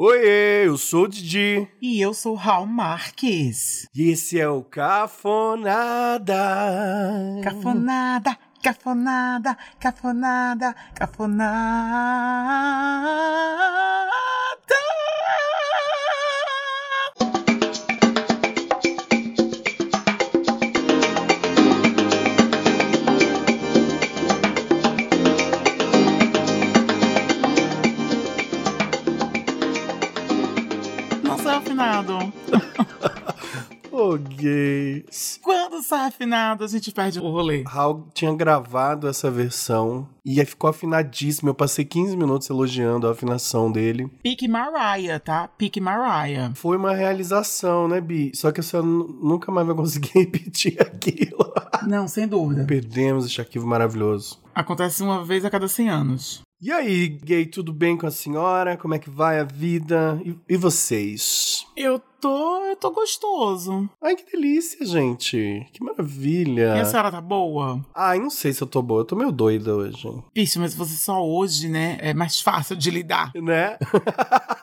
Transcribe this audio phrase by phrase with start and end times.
[0.00, 1.66] Oiê, eu sou o Didi.
[1.82, 3.88] E eu sou Raul Marques.
[3.92, 6.36] E esse é o Cafonada.
[7.42, 12.38] Cafonada, cafonada, cafonada, cafonada.
[31.72, 32.32] Afinado.
[33.90, 35.40] Ô, gays.
[35.42, 37.64] Quando sai afinado, a gente perde o rolê.
[37.66, 41.48] Raul tinha gravado essa versão e aí ficou afinadíssimo.
[41.50, 44.06] Eu passei 15 minutos elogiando a afinação dele.
[44.22, 45.48] Pique Mariah, tá?
[45.48, 46.52] Pique Mariah.
[46.54, 48.30] Foi uma realização, né, Bi?
[48.34, 51.52] Só que a senhora nu- nunca mais vai conseguir repetir aquilo.
[51.86, 52.64] Não, sem dúvida.
[52.66, 54.38] Perdemos este arquivo maravilhoso.
[54.54, 56.42] Acontece uma vez a cada 100 anos.
[56.60, 58.76] E aí, gay, tudo bem com a senhora?
[58.76, 60.20] Como é que vai a vida?
[60.24, 61.64] E, e vocês?
[61.76, 62.64] Eu tô.
[62.64, 63.88] Eu tô gostoso.
[64.02, 65.64] Ai, que delícia, gente.
[65.72, 66.76] Que maravilha.
[66.76, 67.80] E a senhora tá boa?
[67.94, 69.02] Ai, não sei se eu tô boa.
[69.02, 70.12] Eu tô meio doida hoje.
[70.34, 71.96] Bicho, mas você só hoje, né?
[72.00, 73.30] É mais fácil de lidar.
[73.36, 73.78] Né?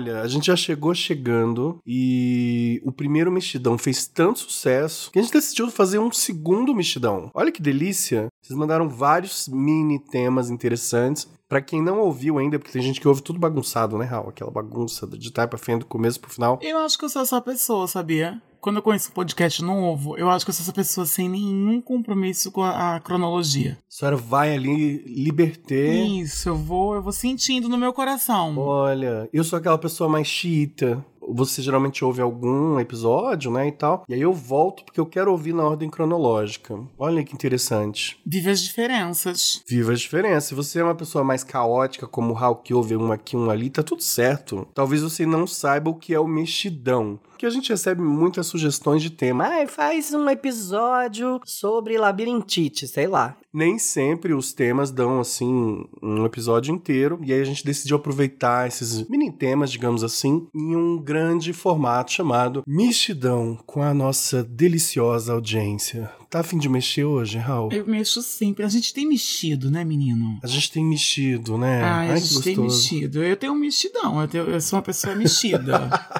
[0.00, 5.22] Olha, a gente já chegou chegando e o primeiro mexidão fez tanto sucesso que a
[5.22, 7.30] gente decidiu fazer um segundo mexidão.
[7.34, 8.28] Olha que delícia!
[8.40, 11.28] Vocês mandaram vários mini temas interessantes.
[11.50, 14.28] Pra quem não ouviu ainda, porque tem gente que ouve tudo bagunçado, né, Raul?
[14.28, 16.60] Aquela bagunça de trás pra frente, do começo pro final.
[16.62, 18.40] Eu acho que eu sou essa pessoa, sabia?
[18.60, 21.80] Quando eu conheço um podcast novo, eu acho que eu sou essa pessoa sem nenhum
[21.80, 23.78] compromisso com a, a cronologia.
[23.80, 26.06] A senhora vai ali liberter.
[26.06, 28.56] Isso, eu vou, eu vou sentindo no meu coração.
[28.56, 31.04] Olha, eu sou aquela pessoa mais xiita.
[31.34, 34.04] Você geralmente ouve algum episódio, né, e tal.
[34.08, 36.78] E aí eu volto porque eu quero ouvir na ordem cronológica.
[36.98, 38.18] Olha que interessante.
[38.24, 39.62] Vive as diferenças.
[39.66, 40.48] Viva a diferença.
[40.48, 43.50] Se você é uma pessoa mais caótica, como o Hal, que ouve um aqui, um
[43.50, 44.66] ali, tá tudo certo.
[44.74, 47.18] Talvez você não saiba o que é o mexidão.
[47.40, 49.46] Porque a gente recebe muitas sugestões de tema.
[49.46, 53.34] Ai, faz um episódio sobre labirintite, sei lá.
[53.50, 57.18] Nem sempre os temas dão, assim, um episódio inteiro.
[57.24, 62.12] E aí a gente decidiu aproveitar esses mini temas, digamos assim, em um grande formato
[62.12, 66.12] chamado Mexidão, com a nossa deliciosa audiência.
[66.28, 67.72] Tá a fim de mexer hoje, Raul?
[67.72, 68.64] Eu mexo sempre.
[68.64, 70.38] A gente tem mexido, né, menino?
[70.44, 71.82] A gente tem mexido, né?
[71.82, 73.20] Ai, a que gente tem mexido.
[73.24, 74.20] Eu tenho um mexidão.
[74.20, 75.88] Eu, tenho- eu sou uma pessoa mexida.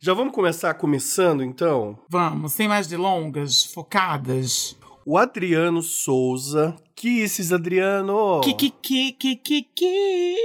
[0.00, 1.98] Já vamos começar começando, então?
[2.08, 4.76] Vamos, sem mais delongas, focadas.
[5.06, 6.74] O Adriano Souza.
[6.94, 8.40] Kisses, Adriano!
[8.42, 10.36] Que, que, que, que, que, que,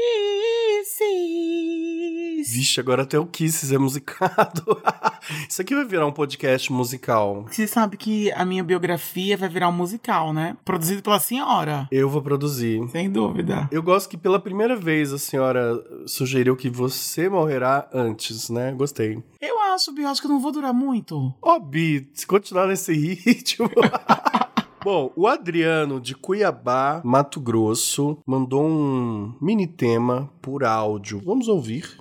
[2.48, 4.64] Vixe, agora até o Kisses é musicado.
[5.50, 7.46] Isso aqui vai virar um podcast musical.
[7.50, 10.56] Você sabe que a minha biografia vai virar um musical, né?
[10.64, 11.88] Produzido pela senhora.
[11.92, 12.88] Eu vou produzir.
[12.90, 13.68] Sem dúvida.
[13.72, 18.72] Eu gosto que pela primeira vez a senhora sugeriu que você morrerá antes, né?
[18.72, 19.22] Gostei.
[19.42, 21.34] Eu acho, Bi, acho que eu não vou durar muito.
[21.42, 23.70] Ó, Bi, se continuar nesse ritmo.
[24.82, 31.22] Bom, o Adriano de Cuiabá, Mato Grosso, mandou um mini tema por áudio.
[31.26, 31.98] Vamos ouvir.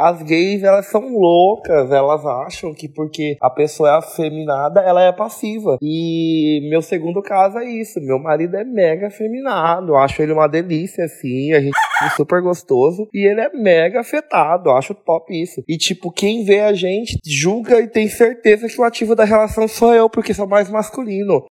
[0.00, 5.12] As gays, elas são loucas, elas acham que porque a pessoa é afeminada, ela é
[5.12, 5.78] passiva.
[5.80, 10.48] E meu segundo caso é isso, meu marido é mega afeminado, eu acho ele uma
[10.48, 13.08] delícia, assim, a gente é super gostoso.
[13.14, 15.62] E ele é mega afetado, eu acho top isso.
[15.68, 19.68] E tipo, quem vê a gente julga e tem certeza que o ativo da relação
[19.68, 21.44] sou eu, porque sou mais masculino.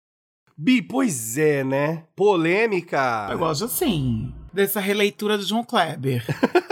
[0.59, 2.03] Bi, pois é, né?
[2.17, 3.29] Polêmica!
[3.31, 4.33] Eu gosto assim.
[4.53, 6.25] Dessa releitura do João Kleber.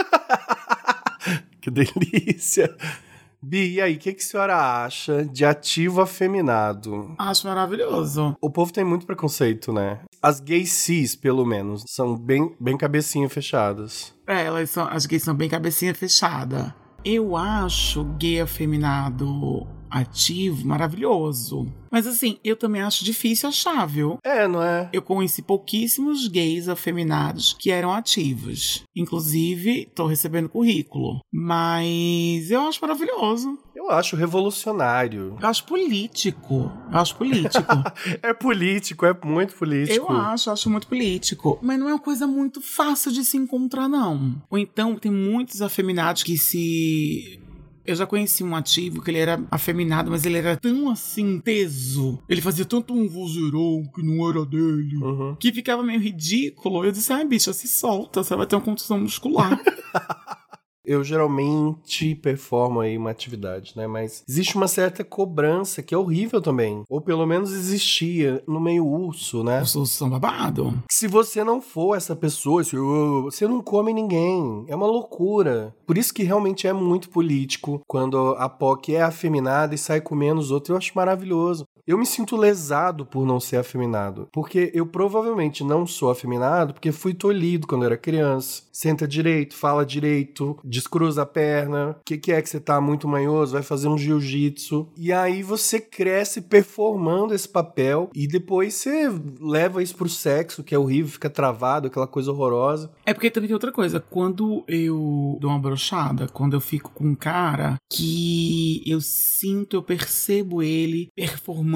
[1.61, 2.75] Que delícia!
[3.43, 7.15] Bi, e aí, o que, que a senhora acha de ativo afeminado?
[7.17, 8.35] Acho maravilhoso.
[8.39, 9.99] O povo tem muito preconceito, né?
[10.21, 14.13] As gays cis, pelo menos, são bem, bem cabecinha fechadas.
[14.27, 16.75] É, elas são, as gays são bem cabecinha fechada.
[17.03, 21.67] Eu acho gay afeminado ativo maravilhoso.
[21.91, 24.17] Mas assim, eu também acho difícil achar, viu?
[24.23, 24.89] É, não é?
[24.93, 28.83] Eu conheci pouquíssimos gays afeminados que eram ativos.
[28.95, 31.19] Inclusive, tô recebendo currículo.
[31.31, 33.59] Mas eu acho maravilhoso.
[33.75, 35.35] Eu acho revolucionário.
[35.41, 36.71] Eu acho político.
[36.91, 37.71] Eu acho político.
[38.23, 40.11] É político, é muito político.
[40.11, 41.57] Eu acho, acho muito político.
[41.61, 44.41] Mas não é uma coisa muito fácil de se encontrar, não.
[44.49, 47.40] Ou então, tem muitos afeminados que se.
[47.85, 52.19] Eu já conheci um ativo que ele era afeminado, mas ele era tão assim, teso.
[52.29, 54.97] Ele fazia tanto um vozeirão que não era dele.
[54.97, 55.35] Uhum.
[55.39, 56.85] Que ficava meio ridículo.
[56.85, 59.59] Eu disse, ai, bicha, se solta, você vai ter uma contusão muscular.
[60.85, 63.87] eu geralmente performo aí uma atividade, né?
[63.87, 66.83] Mas existe uma certa cobrança que é horrível também.
[66.89, 69.61] Ou pelo menos existia no meio urso, né?
[69.61, 70.73] Os ursos são babado.
[70.89, 74.65] Se você não for essa pessoa, se, você não come ninguém.
[74.67, 75.75] É uma loucura.
[75.85, 80.39] Por isso que realmente é muito político quando a POC é afeminada e sai comendo
[80.39, 80.69] os outros.
[80.69, 81.65] Eu acho maravilhoso.
[81.87, 84.27] Eu me sinto lesado por não ser afeminado.
[84.31, 88.63] Porque eu provavelmente não sou afeminado porque fui tolhido quando era criança.
[88.71, 91.91] Senta direito, fala direito, descruza a perna.
[91.91, 93.53] O que, que é que você tá muito manhoso?
[93.53, 94.87] Vai fazer um jiu-jitsu.
[94.97, 100.75] E aí você cresce performando esse papel e depois você leva isso pro sexo, que
[100.75, 102.91] é horrível, fica travado, aquela coisa horrorosa.
[103.05, 103.99] É porque também tem outra coisa.
[103.99, 109.83] Quando eu dou uma brochada, quando eu fico com um cara que eu sinto, eu
[109.83, 111.71] percebo ele performando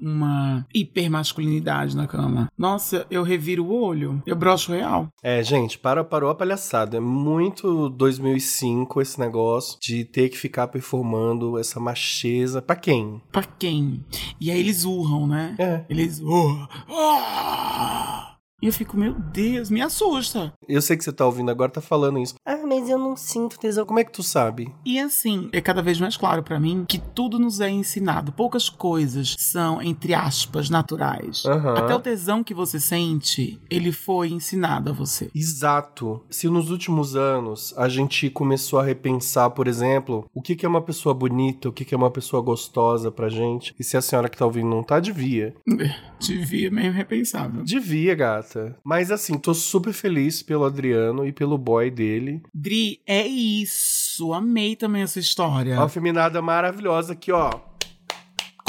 [0.00, 2.50] uma hipermasculinidade na cama.
[2.56, 5.08] Nossa, eu reviro o olho, eu brocho real.
[5.22, 6.96] É, gente, para, parou a palhaçada.
[6.96, 12.62] É muito 2005 esse negócio de ter que ficar performando essa macheza.
[12.62, 13.20] Pra quem?
[13.30, 14.04] Pra quem?
[14.40, 15.54] E aí eles urram, né?
[15.58, 15.84] É.
[15.88, 16.68] Eles urram.
[16.88, 18.39] Ah!
[18.62, 20.52] E eu fico, meu Deus, me assusta.
[20.68, 22.34] Eu sei que você tá ouvindo agora, tá falando isso.
[22.44, 23.86] Ah, mas eu não sinto tesão.
[23.86, 24.72] Como é que tu sabe?
[24.84, 28.32] E assim, é cada vez mais claro pra mim que tudo nos é ensinado.
[28.32, 31.44] Poucas coisas são, entre aspas, naturais.
[31.46, 31.78] Aham.
[31.78, 35.30] Até o tesão que você sente, ele foi ensinado a você.
[35.34, 36.22] Exato.
[36.28, 40.68] Se nos últimos anos a gente começou a repensar, por exemplo, o que que é
[40.68, 44.02] uma pessoa bonita, o que que é uma pessoa gostosa pra gente, e se a
[44.02, 45.54] senhora que tá ouvindo não tá, devia.
[46.20, 47.62] Devia meio repensável.
[47.64, 48.49] Devia, gata.
[48.84, 52.42] Mas assim, tô super feliz pelo Adriano e pelo boy dele.
[52.54, 54.32] Dri, é isso.
[54.32, 55.76] Amei também essa história.
[55.76, 57.70] Uma feminada maravilhosa aqui, ó.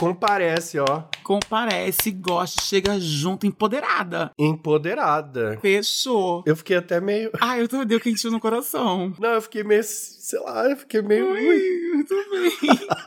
[0.01, 1.03] Comparece, ó.
[1.23, 4.31] Comparece, gosta, chega junto, empoderada.
[4.35, 5.59] Empoderada.
[5.61, 6.43] Fechou.
[6.43, 7.29] Eu fiquei até meio.
[7.39, 9.13] Ai, eu tô deu quentinho no coração.
[9.19, 9.83] Não, eu fiquei meio.
[9.83, 11.31] Sei lá, eu fiquei meio.
[11.31, 11.93] Ui.
[11.93, 12.51] Muito bem.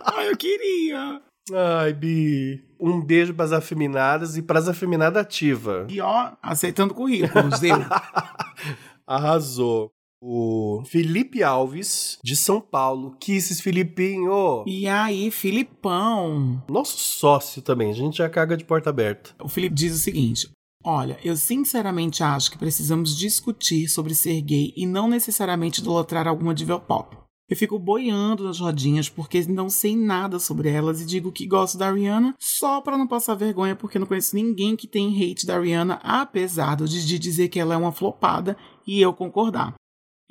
[0.04, 1.20] Ai, eu queria.
[1.52, 2.64] Ai, Bi.
[2.80, 5.86] Um beijo pras afeminadas e pras afeminadas ativa.
[5.88, 7.76] E ó, aceitando currículos, deu.
[9.06, 9.90] Arrasou.
[10.26, 13.14] O Felipe Alves, de São Paulo.
[13.20, 14.64] Kisses, Filipinho.
[14.66, 16.62] E aí, Filipão?
[16.66, 17.90] Nosso sócio também.
[17.90, 19.34] A gente já caga de porta aberta.
[19.38, 20.48] O Felipe diz o seguinte:
[20.82, 26.54] Olha, eu sinceramente acho que precisamos discutir sobre ser gay e não necessariamente idolatrar alguma
[26.54, 27.16] diva pop.
[27.48, 31.76] Eu fico boiando nas rodinhas porque não sei nada sobre elas e digo que gosto
[31.76, 35.60] da Rihanna só pra não passar vergonha porque não conheço ninguém que tem hate da
[35.60, 38.56] Rihanna, apesar do Didi dizer que ela é uma flopada
[38.86, 39.74] e eu concordar.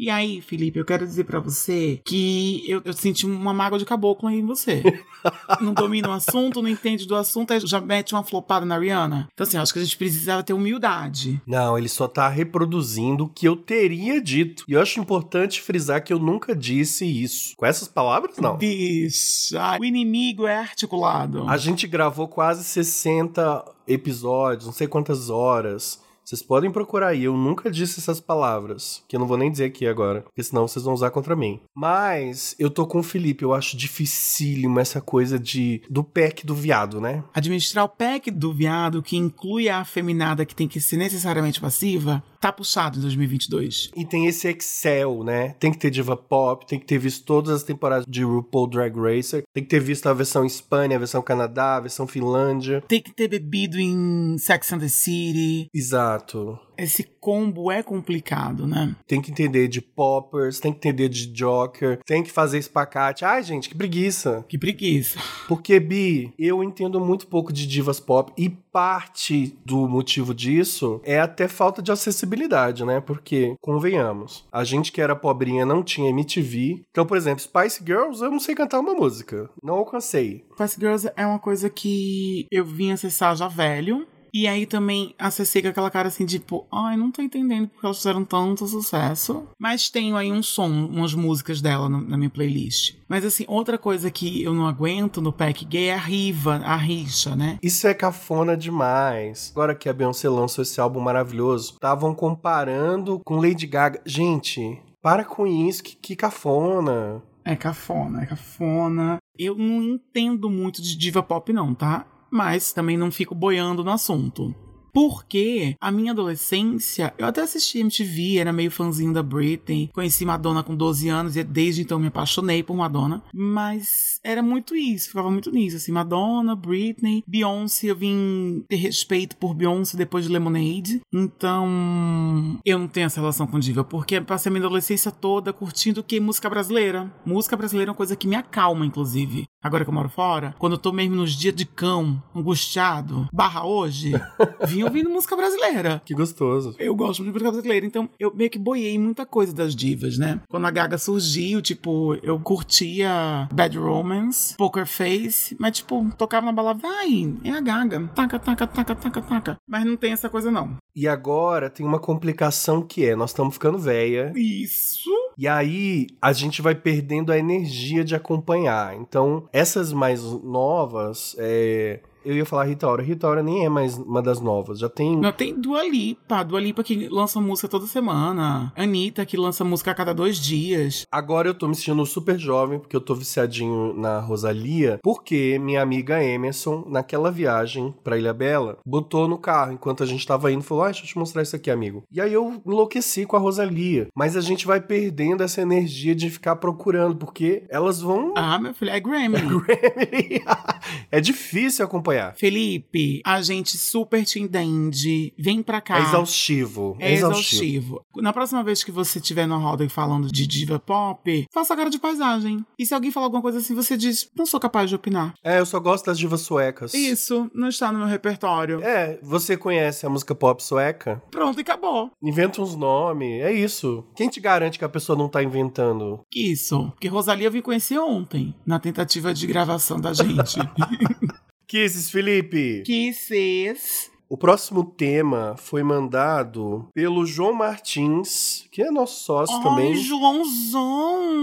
[0.03, 3.85] E aí, Felipe, eu quero dizer pra você que eu, eu senti uma mágoa de
[3.85, 4.83] caboclo aí em você.
[5.61, 9.29] não domina o assunto, não entende do assunto, aí já mete uma flopada na Rihanna.
[9.33, 11.41] Então, assim, acho que a gente precisava ter humildade.
[11.47, 14.65] Não, ele só tá reproduzindo o que eu teria dito.
[14.67, 17.55] E eu acho importante frisar que eu nunca disse isso.
[17.55, 18.57] Com essas palavras, não.
[18.57, 21.47] Bicha, o inimigo é articulado.
[21.47, 26.03] A gente gravou quase 60 episódios, não sei quantas horas.
[26.23, 29.65] Vocês podem procurar aí, eu nunca disse essas palavras, que eu não vou nem dizer
[29.65, 31.59] aqui agora, porque senão vocês vão usar contra mim.
[31.75, 36.55] Mas eu tô com o Felipe, eu acho dificílimo essa coisa de do pack do
[36.55, 37.23] viado, né?
[37.33, 42.23] Administrar o pack do viado, que inclui a afeminada que tem que ser necessariamente passiva,
[42.43, 43.91] tá puxado em 2022.
[43.95, 45.55] E tem esse Excel, né?
[45.59, 48.93] Tem que ter diva pop, tem que ter visto todas as temporadas de RuPaul Drag
[48.97, 52.83] Racer, tem que ter visto a versão Espanha, a versão Canadá, a versão Finlândia.
[52.85, 55.69] Tem que ter bebido em Sex and the City.
[55.73, 56.59] Exato.
[56.83, 58.93] Esse combo é complicado, né?
[59.07, 63.23] Tem que entender de poppers, tem que entender de joker, tem que fazer espacate.
[63.23, 64.43] Ai, gente, que preguiça.
[64.49, 65.17] Que preguiça.
[65.47, 71.19] Porque, Bi, eu entendo muito pouco de divas pop e parte do motivo disso é
[71.19, 72.99] até falta de acessibilidade, né?
[72.99, 76.83] Porque, convenhamos, a gente que era pobrinha não tinha MTV.
[76.91, 79.49] Então, por exemplo, Spice Girls, eu não sei cantar uma música.
[79.61, 80.43] Não alcancei.
[80.53, 84.05] Spice Girls é uma coisa que eu vim acessar já velho.
[84.33, 87.97] E aí também acessei com aquela cara assim, tipo, ai, não tô entendendo porque elas
[87.97, 89.43] fizeram tanto sucesso.
[89.59, 92.95] Mas tenho aí um som, umas músicas dela no- na minha playlist.
[93.07, 96.75] Mas assim, outra coisa que eu não aguento no pack gay é a Riva, a
[96.75, 97.59] rixa, né?
[97.61, 99.51] Isso é cafona demais.
[99.53, 104.01] Agora que a Beyoncé lançou esse álbum maravilhoso, estavam comparando com Lady Gaga.
[104.05, 107.21] Gente, para com isso, que, que cafona.
[107.45, 109.17] É cafona, é cafona.
[109.37, 112.05] Eu não entendo muito de diva pop, não, tá?
[112.33, 114.55] Mas também não fico boiando no assunto.
[114.93, 120.63] Porque a minha adolescência, eu até assisti MTV, era meio fãzinho da Britney, conheci Madonna
[120.63, 125.31] com 12 anos e desde então me apaixonei por Madonna, mas era muito isso, ficava
[125.31, 131.01] muito nisso, assim, Madonna, Britney, Beyoncé, eu vim ter respeito por Beyoncé depois de Lemonade,
[131.11, 136.03] então eu não tenho essa relação com diva, porque passei a minha adolescência toda curtindo
[136.03, 136.19] que?
[136.19, 137.11] Música brasileira.
[137.25, 139.45] Música brasileira é uma coisa que me acalma, inclusive.
[139.61, 143.65] Agora que eu moro fora, quando eu tô mesmo nos dias de cão, angustiado, barra
[143.65, 144.11] hoje,
[144.89, 146.01] vim ouvindo música brasileira.
[146.05, 146.75] Que gostoso.
[146.79, 150.17] Eu gosto muito de música brasileira, então eu meio que boiei muita coisa das divas,
[150.17, 150.39] né?
[150.49, 156.51] Quando a Gaga surgiu, tipo, eu curtia Bad Romance, Poker Face, mas tipo, tocava na
[156.51, 159.57] balada, vai, é a Gaga, taca, taca, taca, taca, taca.
[159.67, 160.77] Mas não tem essa coisa não.
[160.95, 164.31] E agora tem uma complicação que é, nós estamos ficando velha.
[164.35, 165.09] Isso.
[165.37, 168.95] E aí a gente vai perdendo a energia de acompanhar.
[168.95, 173.03] Então, essas mais novas, é, eu ia falar Rita Ora.
[173.03, 174.79] Rita Ora nem é mais uma das novas.
[174.79, 175.17] Já tem.
[175.17, 176.43] Não, tem Dua Lipa.
[176.43, 178.71] Dua Lipa que lança música toda semana.
[178.75, 181.05] Anitta que lança música a cada dois dias.
[181.11, 184.99] Agora eu tô me sentindo super jovem, porque eu tô viciadinho na Rosalia.
[185.03, 190.25] Porque minha amiga Emerson, naquela viagem pra Ilha Bela, botou no carro enquanto a gente
[190.25, 190.63] tava indo.
[190.63, 192.03] Falou: ah, deixa eu te mostrar isso aqui, amigo.
[192.11, 194.07] E aí eu enlouqueci com a Rosalia.
[194.15, 198.33] Mas a gente vai perdendo essa energia de ficar procurando, porque elas vão.
[198.35, 199.37] Ah, meu filho, é Grammy.
[199.41, 200.43] Grammy.
[201.11, 202.12] é difícil acompanhar.
[202.35, 205.33] Felipe, a gente super te entende.
[205.37, 205.99] Vem pra cá.
[205.99, 206.97] É exaustivo.
[206.99, 208.05] É exaustivo.
[208.15, 211.89] Na próxima vez que você estiver no roda falando de diva pop, faça a cara
[211.89, 212.65] de paisagem.
[212.77, 215.33] E se alguém falar alguma coisa assim, você diz: não sou capaz de opinar.
[215.43, 216.93] É, eu só gosto das divas suecas.
[216.93, 218.81] Isso, não está no meu repertório.
[218.83, 221.21] É, você conhece a música pop sueca?
[221.31, 222.11] Pronto, e acabou.
[222.21, 224.05] Inventa uns nomes, é isso.
[224.15, 226.21] Quem te garante que a pessoa não tá inventando?
[226.33, 230.59] Isso, porque Rosalia eu vim conhecer ontem, na tentativa de gravação da gente.
[231.73, 232.83] Kisses, Felipe.
[232.85, 234.11] Kisses.
[234.29, 241.33] O próximo tema foi mandado pelo João Martins, que é nosso sócio Ai, também, Joãozão!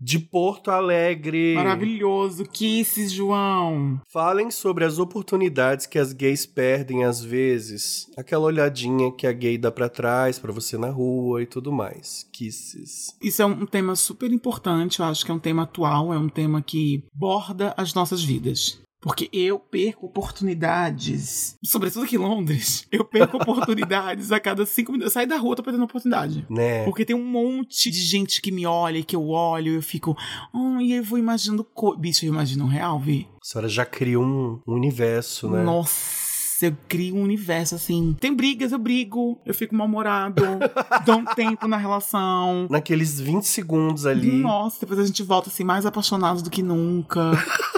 [0.00, 1.56] de Porto Alegre.
[1.56, 2.46] Maravilhoso.
[2.46, 4.00] Kisses, João.
[4.10, 8.10] Falem sobre as oportunidades que as gays perdem às vezes.
[8.16, 12.26] Aquela olhadinha que a gay dá pra trás pra você na rua e tudo mais.
[12.32, 13.14] Kisses.
[13.20, 16.30] Isso é um tema super importante, eu acho que é um tema atual, é um
[16.30, 18.82] tema que borda as nossas vidas.
[19.04, 25.10] Porque eu perco oportunidades, sobretudo aqui em Londres, eu perco oportunidades a cada cinco minutos.
[25.10, 26.46] Eu saio da rua, tô perdendo oportunidade.
[26.48, 26.84] Né?
[26.84, 30.16] Porque tem um monte de gente que me olha e que eu olho eu fico.
[30.54, 31.62] Oh, e eu vou imaginando.
[31.62, 31.94] Co...
[31.94, 33.28] Bicho, eu imagino um real, Vi.
[33.42, 35.62] A senhora já criou um universo, né?
[35.62, 36.23] Nossa,
[36.64, 38.16] eu crio um universo assim.
[38.20, 40.42] Tem brigas, eu brigo, eu fico mal-humorado,
[41.04, 42.66] dou um tempo na relação.
[42.70, 44.38] Naqueles 20 segundos ali.
[44.38, 47.32] Nossa, depois a gente volta assim, mais apaixonados do que nunca.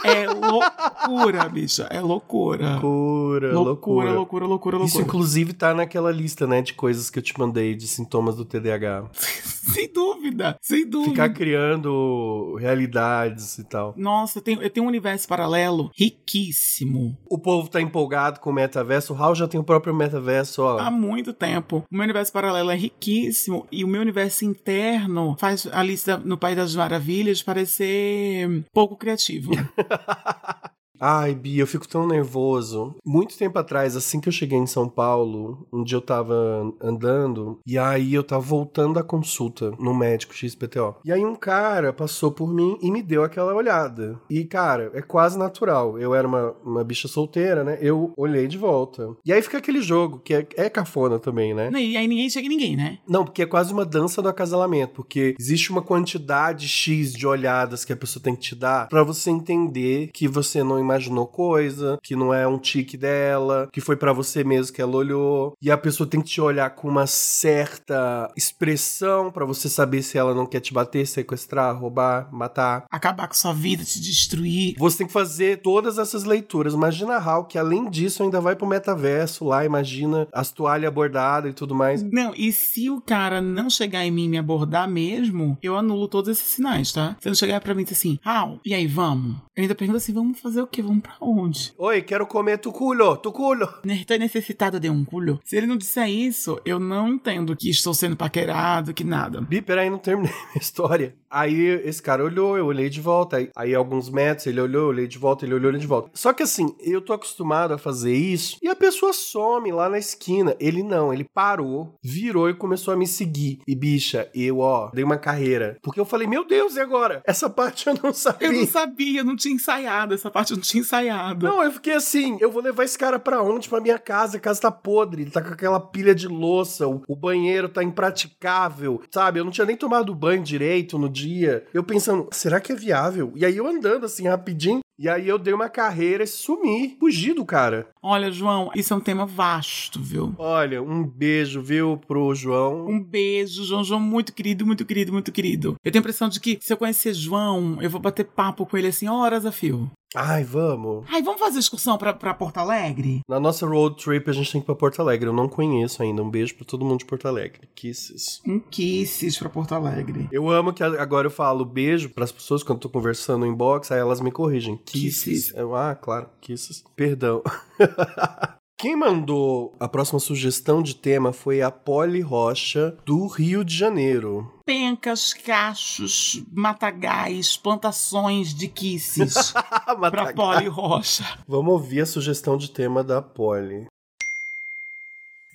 [0.04, 1.88] É loucura, bicha.
[1.90, 2.72] É loucura.
[2.72, 4.12] Loucura, Loucura, loucura.
[4.12, 7.86] loucura, loucura, Isso, inclusive, tá naquela lista, né, de coisas que eu te mandei de
[7.88, 9.10] sintomas do TDAH.
[9.66, 11.10] Sem dúvida, sem dúvida.
[11.10, 13.94] Ficar criando realidades e tal.
[13.96, 17.16] Nossa, eu tenho, eu tenho um universo paralelo riquíssimo.
[17.28, 19.12] O povo tá empolgado com o metaverso.
[19.12, 20.78] O Raul já tem o próprio metaverso, ó.
[20.78, 21.84] Há muito tempo.
[21.90, 26.36] O meu universo paralelo é riquíssimo e o meu universo interno faz a lista no
[26.36, 29.52] País das Maravilhas parecer pouco criativo.
[31.00, 32.94] Ai, Bia, eu fico tão nervoso.
[33.04, 37.58] Muito tempo atrás, assim que eu cheguei em São Paulo, um dia eu tava andando
[37.66, 40.96] e aí eu tava voltando da consulta no médico XPTO.
[41.04, 44.18] E aí um cara passou por mim e me deu aquela olhada.
[44.28, 45.98] E, cara, é quase natural.
[45.98, 47.78] Eu era uma, uma bicha solteira, né?
[47.80, 49.14] Eu olhei de volta.
[49.24, 51.70] E aí fica aquele jogo que é, é cafona também, né?
[51.72, 52.98] e aí ninguém chega em ninguém, né?
[53.08, 57.84] Não, porque é quase uma dança do acasalamento, porque existe uma quantidade X de olhadas
[57.84, 61.98] que a pessoa tem que te dar pra você entender que você não imaginou coisa,
[62.02, 65.70] que não é um tique dela, que foi pra você mesmo que ela olhou, e
[65.70, 70.34] a pessoa tem que te olhar com uma certa expressão pra você saber se ela
[70.34, 72.84] não quer te bater, sequestrar, roubar, matar.
[72.90, 74.74] Acabar com sua vida, te destruir.
[74.78, 76.74] Você tem que fazer todas essas leituras.
[76.74, 81.50] Imagina a Hal que além disso ainda vai pro metaverso lá, imagina as toalhas bordadas
[81.50, 82.02] e tudo mais.
[82.02, 86.08] Não, e se o cara não chegar em mim e me abordar mesmo, eu anulo
[86.08, 87.16] todos esses sinais, tá?
[87.20, 89.36] Se ele chegar pra mim e dizer assim, Raul, e aí, vamos?
[89.56, 90.75] Eu ainda pergunto assim, vamos fazer o quê?
[90.82, 91.72] Vamos pra onde?
[91.78, 93.68] Oi, quero comer tu culo, tu culo.
[93.84, 95.40] Estou necessitado de um culo.
[95.44, 99.40] Se ele não disser isso, eu não entendo que estou sendo paquerado, que nada.
[99.40, 101.14] Bi, peraí, não terminei minha história.
[101.30, 101.54] Aí
[101.84, 103.36] esse cara olhou, eu olhei de volta.
[103.36, 105.86] Aí, aí alguns metros ele olhou, eu olhei de volta, ele olhou, eu olhei de
[105.86, 106.10] volta.
[106.14, 109.98] Só que assim, eu tô acostumado a fazer isso e a pessoa some lá na
[109.98, 110.56] esquina.
[110.58, 113.58] Ele não, ele parou, virou e começou a me seguir.
[113.66, 115.76] E bicha, eu, ó, dei uma carreira.
[115.82, 117.22] Porque eu falei, meu Deus, e agora?
[117.26, 118.48] Essa parte eu não sabia.
[118.48, 121.46] Eu não sabia, eu não tinha ensaiado essa parte, eu não tinha ensaiado.
[121.46, 123.68] Não, eu fiquei assim, eu vou levar esse cara pra onde?
[123.68, 127.02] Pra minha casa, a casa tá podre, ele tá com aquela pilha de louça, o,
[127.08, 129.40] o banheiro tá impraticável, sabe?
[129.40, 131.64] Eu não tinha nem tomado banho direito no dia.
[131.72, 133.32] Eu pensando, será que é viável?
[133.34, 137.32] E aí eu andando assim rapidinho, e aí eu dei uma carreira e sumi, fugi
[137.32, 137.88] do cara.
[138.02, 140.34] Olha, João, isso é um tema vasto, viu?
[140.38, 142.86] Olha, um beijo, viu, pro João.
[142.86, 143.84] Um beijo, João.
[143.84, 145.76] João, muito querido, muito querido, muito querido.
[145.84, 148.76] Eu tenho a impressão de que se eu conhecer João, eu vou bater papo com
[148.76, 149.90] ele assim, horas a fio.
[150.14, 151.04] Ai, vamos.
[151.10, 153.20] Ai, vamos fazer excursão pra, pra Porto Alegre?
[153.28, 155.28] Na nossa road trip a gente tem que ir pra Porto Alegre.
[155.28, 156.22] Eu não conheço ainda.
[156.22, 157.68] Um beijo pra todo mundo de Porto Alegre.
[157.74, 158.40] Kisses.
[158.46, 160.26] Um kisses pra Porto Alegre.
[160.32, 163.92] Eu amo que agora eu falo beijo pras pessoas quando eu tô conversando no inbox,
[163.92, 164.80] aí elas me corrigem.
[164.86, 165.52] Kisses.
[165.56, 166.84] Ah, claro, kisses.
[166.94, 167.42] Perdão.
[168.78, 174.52] Quem mandou a próxima sugestão de tema foi a Polly Rocha, do Rio de Janeiro.
[174.66, 179.54] Pencas, cachos, matagais, plantações de kisses
[180.10, 180.34] pra.
[180.34, 181.24] Poli Rocha.
[181.48, 183.86] Vamos ouvir a sugestão de tema da Polly.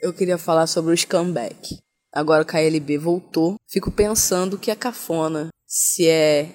[0.02, 1.78] Eu queria falar sobre os comeback.
[2.12, 3.56] Agora o KLB voltou.
[3.70, 5.50] Fico pensando que é cafona.
[5.68, 6.50] Se é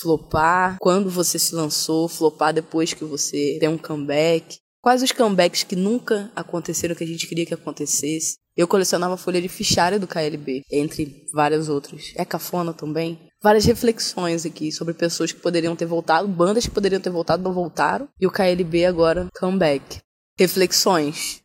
[0.00, 4.58] flopar, quando você se lançou, flopar depois que você tem um comeback.
[4.82, 8.36] Quais os comebacks que nunca aconteceram que a gente queria que acontecesse?
[8.56, 12.12] Eu colecionava folha de fichário do KLB, entre vários outros.
[12.16, 13.18] É cafona também?
[13.42, 17.52] Várias reflexões aqui sobre pessoas que poderiam ter voltado, bandas que poderiam ter voltado não
[17.52, 19.98] voltaram, e o KLB agora comeback.
[20.38, 21.42] Reflexões.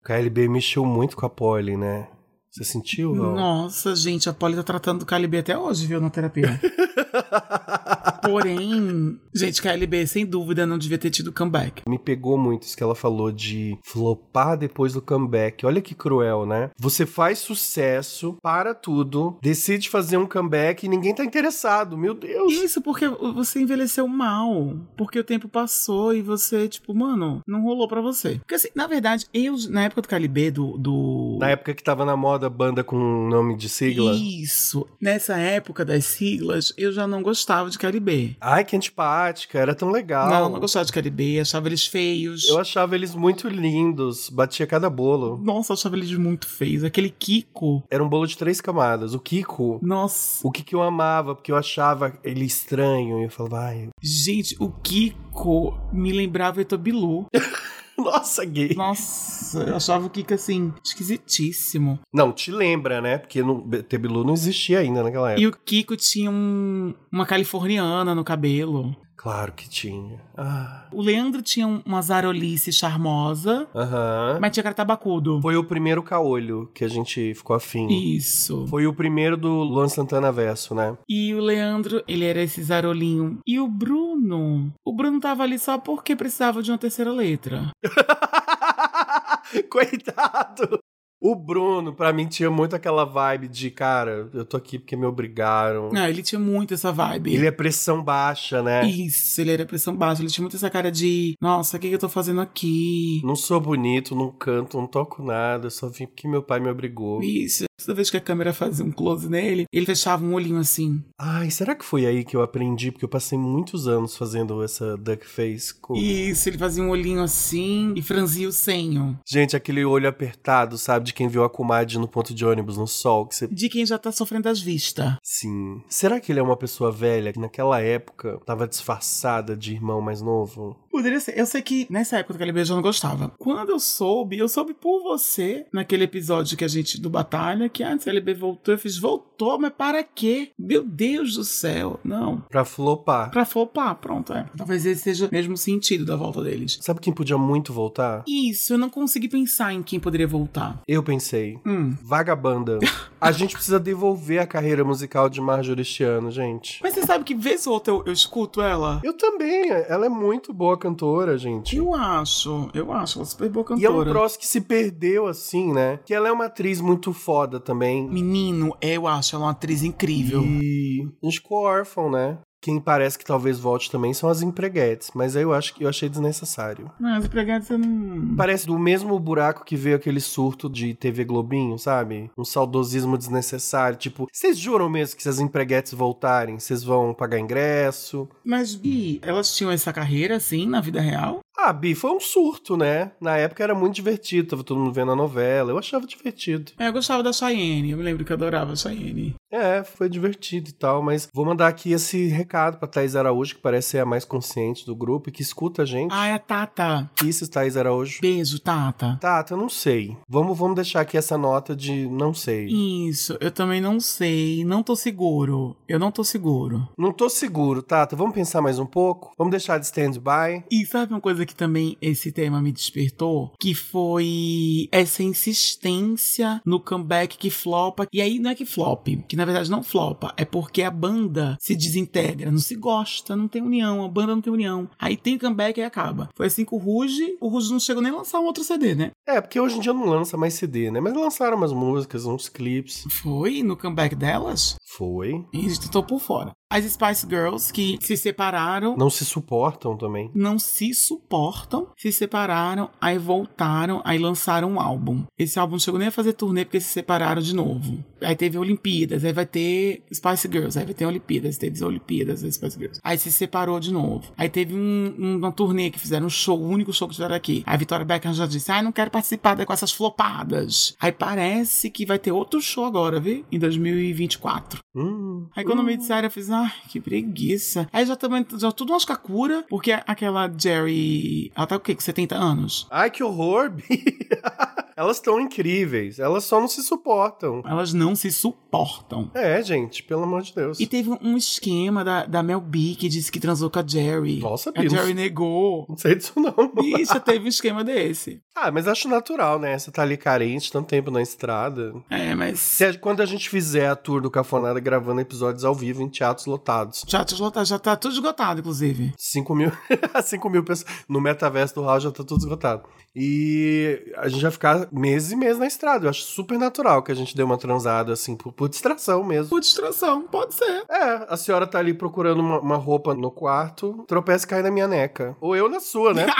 [0.00, 2.08] O KLB mexeu muito com a Polly, né?
[2.52, 3.14] Você sentiu?
[3.14, 3.34] Val?
[3.34, 6.60] Nossa, gente, a Polly tá tratando do KLB até hoje, viu, na terapia.
[8.22, 11.82] Porém, gente, KLB, sem dúvida, não devia ter tido comeback.
[11.88, 15.66] Me pegou muito isso que ela falou de flopar depois do comeback.
[15.66, 16.70] Olha que cruel, né?
[16.78, 21.98] Você faz sucesso, para tudo, decide fazer um comeback e ninguém tá interessado.
[21.98, 22.52] Meu Deus.
[22.52, 24.76] Isso porque você envelheceu mal.
[24.96, 28.36] Porque o tempo passou e você, tipo, mano, não rolou pra você.
[28.38, 30.78] Porque assim, na verdade, eu, na época do KLB, do.
[30.78, 31.38] do...
[31.40, 32.96] Na época que tava na moda banda com
[33.28, 34.12] nome de sigla.
[34.14, 34.86] Isso.
[35.00, 37.78] Nessa época das siglas, eu já não gostava de
[38.12, 38.36] KLB.
[38.40, 40.28] Ai, que antipática, era tão legal.
[40.28, 42.48] Não, não gostava de KLB, achava eles feios.
[42.48, 45.38] Eu achava eles muito lindos, batia cada bolo.
[45.42, 46.84] Nossa, eu achava eles muito feios.
[46.84, 47.82] Aquele Kiko.
[47.90, 49.14] Era um bolo de três camadas.
[49.14, 50.46] O Kiko, Nossa.
[50.46, 53.20] o que eu amava, porque eu achava ele estranho.
[53.20, 57.26] E eu falava, ai, Gente, o Kiko me lembrava Etobilu.
[58.02, 58.74] nossa, gay.
[58.74, 61.98] Nossa, eu achava o Kiko assim, esquisitíssimo.
[62.12, 63.18] Não, te lembra, né?
[63.18, 65.42] Porque no Tebilu não existia ainda naquela época.
[65.42, 68.94] E o Kiko tinha um- uma californiana no cabelo.
[69.22, 70.20] Claro que tinha.
[70.36, 74.38] Ah, O Leandro tinha um- uma zarolice charmosa, Aham.
[74.40, 75.40] mas tinha cara tabacudo.
[75.40, 77.86] Foi o primeiro caolho que a gente ficou afim.
[77.88, 78.66] Isso.
[78.66, 80.96] Foi o primeiro do Luan Santana Verso, né?
[81.08, 83.38] E o Leandro, ele era esse zarolinho.
[83.46, 84.72] E o Bruno?
[84.84, 87.70] O Bruno tava ali só porque precisava de uma terceira letra.
[89.70, 90.80] Coitado!
[91.24, 95.06] O Bruno, pra mim, tinha muito aquela vibe de, cara, eu tô aqui porque me
[95.06, 95.88] obrigaram.
[95.94, 97.32] Ah, ele tinha muito essa vibe.
[97.32, 98.84] Ele é pressão baixa, né?
[98.84, 100.20] Isso, ele era pressão baixa.
[100.20, 103.22] Ele tinha muito essa cara de, nossa, o que, que eu tô fazendo aqui?
[103.24, 106.68] Não sou bonito, não canto, não toco nada, eu só vim porque meu pai me
[106.68, 107.22] obrigou.
[107.22, 107.66] Isso.
[107.84, 111.02] Toda vez que a câmera fazia um close nele, ele fechava um olhinho assim.
[111.18, 112.90] Ai, será que foi aí que eu aprendi?
[112.90, 115.94] Porque eu passei muitos anos fazendo essa duck face com.
[115.94, 119.18] Isso, ele fazia um olhinho assim e franzia o senho.
[119.26, 121.06] Gente, aquele olho apertado, sabe?
[121.06, 123.48] De quem viu a comadre no ponto de ônibus no sol, que você.
[123.48, 125.14] De quem já tá sofrendo as vistas.
[125.22, 125.82] Sim.
[125.88, 130.20] Será que ele é uma pessoa velha que naquela época tava disfarçada de irmão mais
[130.22, 130.76] novo?
[130.90, 131.38] Poderia ser.
[131.38, 133.32] Eu sei que nessa época do Calibre eu não gostava.
[133.38, 137.82] Quando eu soube, eu soube por você, naquele episódio que a gente do Batalha, que
[137.82, 140.50] antes o Calibre voltou, eu fiz, voltou, mas para quê?
[140.58, 141.98] Meu Deus do céu.
[142.04, 142.42] Não.
[142.50, 143.30] Pra flopar.
[143.30, 144.46] Pra flopar, pronto, é.
[144.56, 146.78] Talvez esse seja o mesmo sentido da volta deles.
[146.80, 148.22] Sabe quem podia muito voltar?
[148.28, 150.80] Isso, eu não consegui pensar em quem poderia voltar.
[150.86, 151.58] Eu pensei.
[151.66, 151.94] Hum.
[152.02, 152.78] Vagabanda.
[153.20, 156.78] A gente precisa devolver a carreira musical de Marjorie este ano, gente.
[156.82, 159.00] Mas você sabe que vez ou outra eu, eu escuto ela?
[159.02, 159.70] Eu também.
[159.70, 161.76] Ela é muito boa cantora, gente.
[161.76, 164.10] Eu acho, eu acho, ela é super boa E é um cantora.
[164.10, 165.98] troço que se perdeu, assim, né?
[166.04, 168.08] Que ela é uma atriz muito foda também.
[168.08, 170.42] Menino, eu acho ela uma atriz incrível.
[170.42, 172.38] E a gente ficou órfão, né?
[172.62, 175.88] Quem parece que talvez volte também são as empreguetes, mas aí eu acho que eu
[175.88, 176.88] achei desnecessário.
[176.98, 178.36] Mas empregados você não.
[178.36, 182.30] Parece do mesmo buraco que veio aquele surto de TV Globinho, sabe?
[182.38, 183.98] Um saudosismo desnecessário.
[183.98, 188.28] Tipo, vocês juram mesmo que se as empreguetes voltarem, vocês vão pagar ingresso?
[188.44, 191.40] Mas, Bi, elas tinham essa carreira assim na vida real?
[191.64, 193.12] Ah, Bi, foi um surto, né?
[193.20, 195.70] Na época era muito divertido, tava todo mundo vendo a novela.
[195.70, 196.72] Eu achava divertido.
[196.76, 199.36] É, eu gostava da Cheyenne, eu me lembro que eu adorava a Cheyenne.
[199.48, 203.60] É, foi divertido e tal, mas vou mandar aqui esse recado pra Thaís Araújo, que
[203.60, 206.10] parece ser a mais consciente do grupo e que escuta a gente.
[206.10, 207.08] Ah, é a Tata.
[207.22, 208.18] Isso, Thaís Araújo.
[208.20, 209.18] Beijo, Tata.
[209.20, 210.16] Tata, eu não sei.
[210.28, 212.66] Vamos, vamos deixar aqui essa nota de não sei.
[212.66, 214.64] Isso, eu também não sei.
[214.64, 215.76] Não tô seguro.
[215.86, 216.88] Eu não tô seguro.
[216.98, 218.16] Não tô seguro, Tata.
[218.16, 219.32] Vamos pensar mais um pouco?
[219.38, 220.64] Vamos deixar de stand-by?
[220.70, 223.52] E sabe uma coisa que também esse tema me despertou?
[223.60, 228.06] Que foi essa insistência no comeback que flopa.
[228.12, 230.32] E aí não é que flop, que na verdade não flopa.
[230.36, 234.42] É porque a banda se desintegra, não se gosta, não tem união, a banda não
[234.42, 234.88] tem união.
[234.98, 236.28] Aí tem comeback e acaba.
[236.34, 237.36] Foi assim com o Ruge.
[237.40, 239.10] O Ruge não chegou nem a lançar um outro CD, né?
[239.26, 241.00] É, porque hoje em dia não lança mais CD, né?
[241.00, 243.04] Mas lançaram umas músicas, uns clipes.
[243.10, 244.76] Foi no comeback delas?
[244.84, 245.44] Foi.
[245.52, 246.52] E tô por fora.
[246.74, 250.30] As Spice Girls, que se separaram, Não se suportam também.
[250.34, 255.22] não se suportam, se separaram, aí voltaram, aí lançaram um álbum.
[255.38, 258.02] Esse álbum não chegou nem a fazer turnê porque se separaram de novo.
[258.24, 262.42] Aí teve Olimpíadas, aí vai ter Spice Girls, aí vai ter Olimpíadas, teve as Olimpíadas,
[262.42, 263.00] das Spice Girls.
[263.02, 264.32] Aí se separou de novo.
[264.36, 267.34] Aí teve um- um- uma turnê que fizeram um show, o único show que tiveram
[267.34, 267.62] aqui.
[267.66, 270.94] Aí a Victoria Beckham já disse, ai, não quero participar com essas flopadas.
[271.00, 273.44] Aí parece que vai ter outro show agora, viu?
[273.50, 274.80] Em 2024.
[274.94, 275.46] Hum.
[275.56, 277.88] Aí quando me disseram, eu fiz, ai, que preguiça.
[277.92, 282.00] Aí já também, já tudo umas kakura, porque aquela Jerry, ela tá o quê, com
[282.00, 282.86] 70 anos?
[282.90, 283.86] Ai, que horror, Bia.
[284.96, 286.18] Elas estão incríveis.
[286.18, 287.62] Elas só não se suportam.
[287.66, 289.30] Elas não se suportam.
[289.34, 290.80] É, gente, pelo amor de Deus.
[290.80, 294.40] E teve um esquema da, da Mel B que disse que transou com a Jerry.
[294.40, 294.88] Nossa, A.
[294.88, 295.86] Jerry negou.
[295.88, 296.72] Não sei disso, não.
[296.74, 298.40] Bicha, teve um esquema desse.
[298.54, 299.78] Ah, mas acho natural, né?
[299.78, 301.94] Você tá ali carente, tanto tempo na estrada.
[302.10, 302.60] É, mas.
[302.60, 306.46] Se quando a gente fizer a tour do Cafonada gravando episódios ao vivo em teatros
[306.46, 307.02] lotados.
[307.08, 309.14] Já, já, já tá tudo esgotado, inclusive.
[309.16, 309.72] 5 mil,
[310.22, 310.90] 5 mil pessoas.
[311.08, 312.82] No metaverso do Raul já tá tudo esgotado.
[313.16, 316.06] E a gente vai ficar meses e meses na estrada.
[316.06, 319.50] Eu acho super natural que a gente dê uma transada, assim, por, por distração mesmo.
[319.50, 320.84] Por distração, pode ser.
[320.88, 324.70] É, a senhora tá ali procurando uma, uma roupa no quarto, tropeça e cai na
[324.70, 325.36] minha neca.
[325.40, 326.26] Ou eu na sua, né?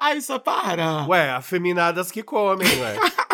[0.00, 1.06] Aí só para.
[1.08, 2.96] Ué, afeminadas que comem, ué.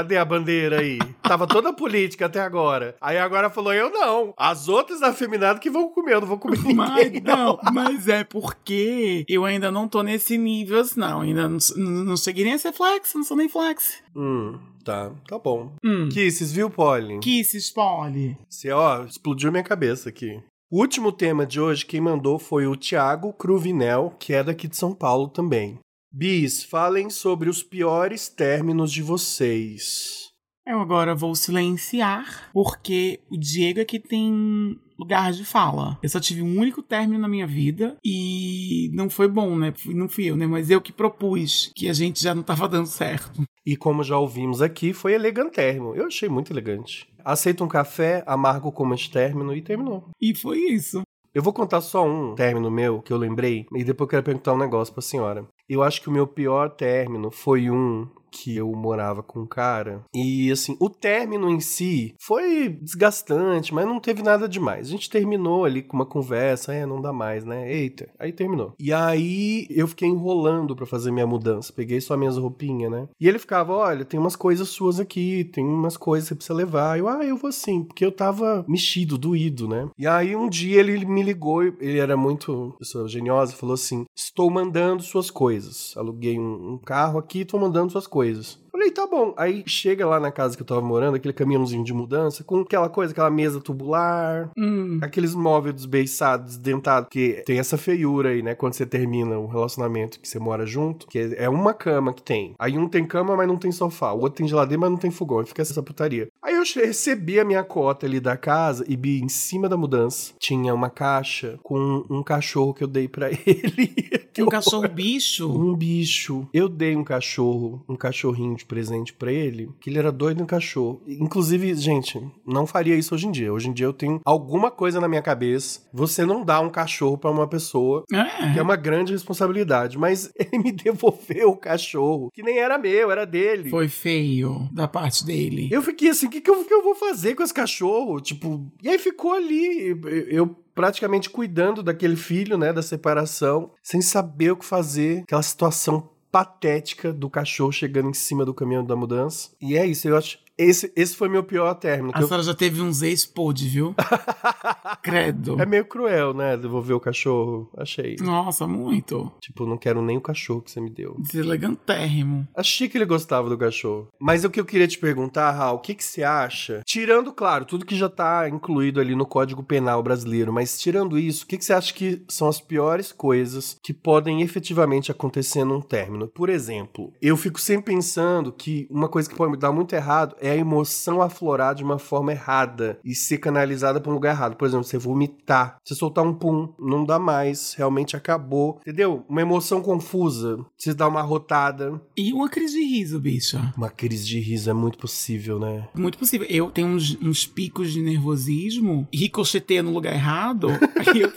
[0.00, 0.98] Cadê a bandeira aí?
[1.22, 2.96] Tava toda política até agora.
[3.02, 4.32] Aí agora falou, eu não.
[4.34, 7.58] As outras afeminadas que vão comer, eu não vou comer Mas ninguém, não.
[7.62, 11.20] não, mas é porque eu ainda não tô nesse nível, não.
[11.20, 14.02] Ainda não, não cheguei nem a ser flex, não sou nem flex.
[14.16, 15.70] Hum, tá, tá bom.
[15.84, 16.08] Hum.
[16.08, 17.18] Kisses, viu, Polly?
[17.18, 18.38] Que se espolhe.
[18.48, 20.40] Você, ó, explodiu minha cabeça aqui.
[20.70, 24.78] O último tema de hoje, quem mandou foi o Thiago Cruvinel, que é daqui de
[24.78, 25.78] São Paulo também.
[26.12, 30.30] Bis, falem sobre os piores términos de vocês.
[30.66, 35.98] Eu agora vou silenciar, porque o Diego é que tem lugar de fala.
[36.02, 39.72] Eu só tive um único término na minha vida e não foi bom, né?
[39.86, 40.46] Não fui eu, né?
[40.46, 43.42] Mas eu que propus que a gente já não tava dando certo.
[43.64, 45.94] E como já ouvimos aqui, foi elegantérrimo.
[45.94, 47.08] Eu achei muito elegante.
[47.24, 50.08] Aceita um café, amargo como término e terminou.
[50.20, 51.02] E foi isso.
[51.32, 54.52] Eu vou contar só um término meu que eu lembrei e depois eu quero perguntar
[54.52, 55.46] um negócio pra senhora.
[55.68, 60.04] Eu acho que o meu pior término foi um que eu morava com um cara.
[60.14, 64.88] E assim, o término em si foi desgastante, mas não teve nada demais.
[64.88, 67.72] A gente terminou ali com uma conversa, é, não dá mais, né?
[67.72, 68.74] Eita, aí terminou.
[68.78, 71.72] E aí eu fiquei enrolando pra fazer minha mudança.
[71.72, 73.08] Peguei só minhas roupinhas, né?
[73.20, 76.54] E ele ficava, olha, tem umas coisas suas aqui, tem umas coisas que você precisa
[76.54, 76.98] levar.
[76.98, 79.88] Eu, ah, eu vou sim, porque eu tava mexido, doído, né?
[79.98, 84.50] E aí um dia ele me ligou, ele era muito pessoa geniosa, falou assim: Estou
[84.50, 85.94] mandando suas coisas.
[85.96, 88.58] Aluguei um, um carro aqui, tô mandando suas coisas coisas.
[88.70, 89.34] Falei, tá bom.
[89.36, 92.88] Aí chega lá na casa que eu tava morando, aquele caminhãozinho de mudança, com aquela
[92.88, 94.98] coisa, aquela mesa tubular, Hum.
[95.02, 98.54] aqueles móveis desbeiçados, dentados, que tem essa feiura aí, né?
[98.54, 102.54] Quando você termina o relacionamento que você mora junto, que é uma cama que tem.
[102.58, 104.12] Aí um tem cama, mas não tem sofá.
[104.12, 105.38] O outro tem geladeira, mas não tem fogão.
[105.40, 106.28] Aí fica essa putaria.
[106.42, 110.32] Aí eu recebi a minha cota ali da casa e vi em cima da mudança
[110.38, 113.92] tinha uma caixa com um cachorro que eu dei pra ele.
[114.38, 115.50] Um cachorro bicho.
[115.50, 116.48] Um bicho.
[116.52, 120.46] Eu dei um cachorro, um cachorrinho de presente pra ele, que ele era doido no
[120.46, 121.02] cachorro.
[121.06, 123.52] Inclusive, gente, não faria isso hoje em dia.
[123.52, 125.80] Hoje em dia eu tenho alguma coisa na minha cabeça.
[125.92, 128.62] Você não dá um cachorro pra uma pessoa, que é É.
[128.62, 129.98] uma grande responsabilidade.
[129.98, 133.68] Mas ele me devolveu o cachorro, que nem era meu, era dele.
[133.70, 135.68] Foi feio da parte dele.
[135.72, 138.20] Eu fiquei assim, o que, que, eu, que eu vou fazer com esse cachorro?
[138.20, 144.00] Tipo, e aí ficou ali, eu- eu praticamente cuidando daquele filho, né, da separação, sem
[144.00, 148.96] saber o que fazer, aquela situação patética do cachorro chegando em cima do caminhão da
[148.96, 149.50] mudança.
[149.60, 152.12] E é isso, eu acho, Esse, esse foi meu pior término.
[152.14, 153.94] A eu- senhora já teve uns ex-pod, viu?
[155.02, 155.60] Credo.
[155.60, 156.56] É meio cruel, né?
[156.56, 157.70] Devolver o cachorro.
[157.76, 158.16] Achei.
[158.20, 159.30] Nossa, muito.
[159.40, 161.16] Tipo, não quero nem o cachorro que você me deu.
[161.18, 162.46] Deselegantérrimo.
[162.54, 164.08] Achei que ele gostava do cachorro.
[164.20, 166.82] Mas o que eu queria te perguntar, Raul, o que, que você acha?
[166.84, 171.44] Tirando, claro, tudo que já tá incluído ali no Código Penal brasileiro, mas tirando isso,
[171.44, 175.80] o que, que você acha que são as piores coisas que podem efetivamente acontecer num
[175.80, 176.28] término?
[176.28, 180.36] Por exemplo, eu fico sempre pensando que uma coisa que pode me dar muito errado
[180.40, 184.56] é a emoção aflorar de uma forma errada e ser canalizada pra um lugar errado.
[184.56, 188.78] Por exemplo, você vomitar, você soltar um pum, não dá mais, realmente acabou.
[188.80, 189.24] Entendeu?
[189.28, 192.00] Uma emoção confusa, você dá uma rotada.
[192.16, 193.72] E uma crise de riso, bicha.
[193.76, 195.88] Uma crise de riso é muito possível, né?
[195.94, 196.46] Muito possível.
[196.50, 200.68] Eu tenho uns, uns picos de nervosismo, ricocheteia no lugar errado,
[201.06, 201.30] aí eu-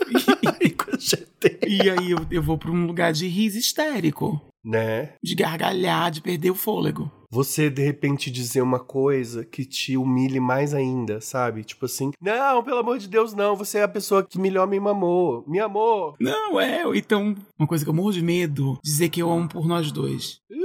[1.67, 4.41] e aí eu, eu vou pra um lugar de riso histérico.
[4.63, 5.13] né?
[5.21, 7.11] De gargalhar, de perder o fôlego.
[7.33, 11.63] Você de repente dizer uma coisa que te humilhe mais ainda, sabe?
[11.63, 14.79] Tipo assim, não, pelo amor de Deus, não, você é a pessoa que melhor me
[14.79, 16.13] mamou, me amou.
[16.19, 16.83] Não, é.
[16.95, 20.41] Então, uma coisa que eu morro de medo, dizer que eu amo por nós dois.
[20.47, 20.62] Ih,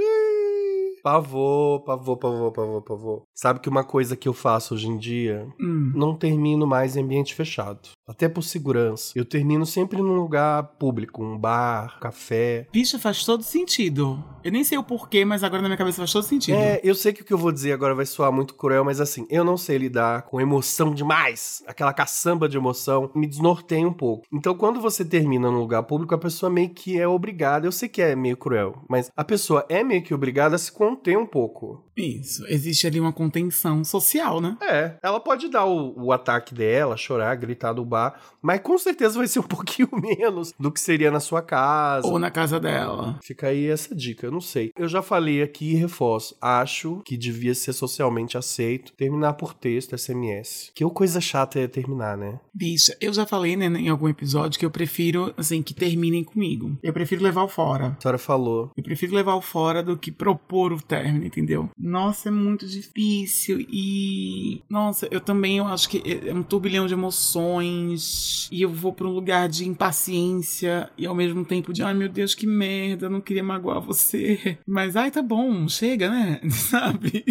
[1.03, 3.23] Pavor, pavor, pavor, pavor, pavor.
[3.33, 5.91] Sabe que uma coisa que eu faço hoje em dia, Hum.
[5.95, 7.89] não termino mais em ambiente fechado.
[8.07, 9.13] Até por segurança.
[9.15, 12.67] Eu termino sempre num lugar público, um bar, café.
[12.71, 14.23] Bicha, faz todo sentido.
[14.43, 16.55] Eu nem sei o porquê, mas agora na minha cabeça faz todo sentido.
[16.57, 18.99] É, eu sei que o que eu vou dizer agora vai soar muito cruel, mas
[18.99, 23.93] assim, eu não sei lidar com emoção demais, aquela caçamba de emoção, me desnorteia um
[23.93, 24.25] pouco.
[24.33, 27.87] Então, quando você termina num lugar público, a pessoa meio que é obrigada, eu sei
[27.89, 31.25] que é meio cruel, mas a pessoa é meio que obrigada a se conter um
[31.25, 31.83] pouco.
[32.01, 32.45] Isso.
[32.47, 34.57] Existe ali uma contenção social, né?
[34.61, 39.17] É, ela pode dar o, o ataque dela, chorar, gritar do bar, mas com certeza
[39.17, 42.07] vai ser um pouquinho menos do que seria na sua casa.
[42.07, 43.19] Ou na casa dela.
[43.23, 44.71] Fica aí essa dica, eu não sei.
[44.77, 46.35] Eu já falei aqui e reforço.
[46.41, 50.71] Acho que devia ser socialmente aceito terminar por texto, SMS.
[50.73, 52.39] Que coisa chata é terminar, né?
[52.53, 56.77] Bicha, eu já falei, né, em algum episódio que eu prefiro, assim, que terminem comigo.
[56.83, 57.95] Eu prefiro levar o fora.
[57.97, 58.71] A senhora falou.
[58.75, 61.69] Eu prefiro levar o fora do que propor o término, entendeu?
[61.89, 64.61] Nossa, é muito difícil e.
[64.69, 69.07] Nossa, eu também eu acho que é um turbilhão de emoções e eu vou pra
[69.07, 73.09] um lugar de impaciência e ao mesmo tempo de, ai meu Deus, que merda, eu
[73.09, 74.57] não queria magoar você.
[74.67, 76.39] Mas, ai, tá bom, chega, né?
[76.49, 77.23] Sabe?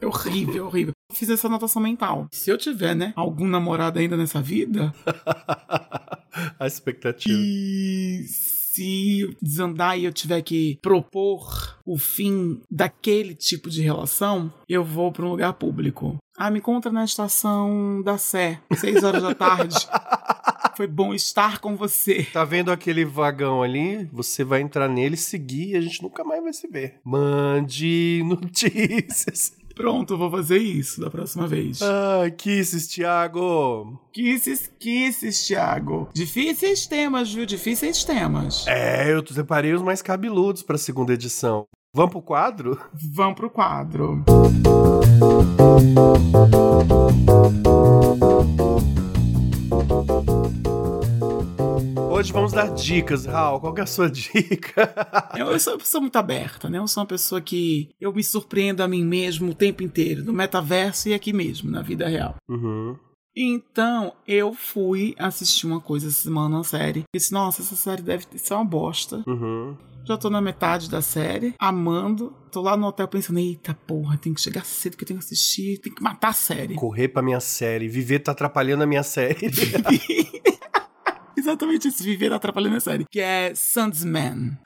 [0.00, 0.94] É horrível, é horrível.
[1.08, 2.26] Eu Fiz essa anotação mental.
[2.32, 4.92] Se eu tiver, né, algum namorado ainda nessa vida,
[6.58, 7.38] a expectativa.
[7.38, 8.24] e
[8.72, 15.10] se desandar e eu tiver que propor o fim daquele tipo de relação, eu vou
[15.10, 16.16] para um lugar público.
[16.36, 19.76] Ah, me encontra na estação da Sé, seis horas da tarde.
[20.76, 22.26] Foi bom estar com você.
[22.32, 24.08] Tá vendo aquele vagão ali?
[24.12, 27.00] Você vai entrar nele, seguir e a gente nunca mais vai se ver.
[27.04, 29.52] Mande notícias.
[29.80, 31.80] Pronto, vou fazer isso da próxima vez.
[31.82, 33.98] Ai, kisses, Thiago.
[34.12, 36.08] Kisses, kisses, Thiago.
[36.14, 37.46] Difíceis temas, viu?
[37.46, 38.66] Difíceis temas.
[38.66, 41.66] É, eu separei os mais cabeludos pra segunda edição.
[41.94, 42.78] Vamos pro quadro?
[42.92, 44.22] Vamos pro quadro.
[52.20, 53.58] Hoje vamos dar dicas, Raul.
[53.60, 54.94] Qual é a sua dica?
[55.34, 56.76] Eu, eu sou uma pessoa muito aberta, né?
[56.76, 60.30] Eu sou uma pessoa que eu me surpreendo a mim mesmo o tempo inteiro, no
[60.30, 62.36] metaverso e aqui mesmo, na vida real.
[62.46, 62.94] Uhum.
[63.34, 67.04] Então, eu fui assistir uma coisa essa semana, uma série.
[67.14, 69.24] Disse, nossa, essa série deve ser uma bosta.
[69.26, 69.74] Uhum.
[70.04, 72.34] Já tô na metade da série, amando.
[72.52, 75.24] Tô lá no hotel pensando, eita porra, tem que chegar cedo que eu tenho que
[75.24, 76.74] assistir, tem que matar a série.
[76.74, 77.88] Correr pra minha série.
[77.88, 79.48] Viver tá atrapalhando a minha série.
[81.36, 83.04] Exatamente isso, viver atrapalhando a série.
[83.10, 84.58] Que é Sandsman.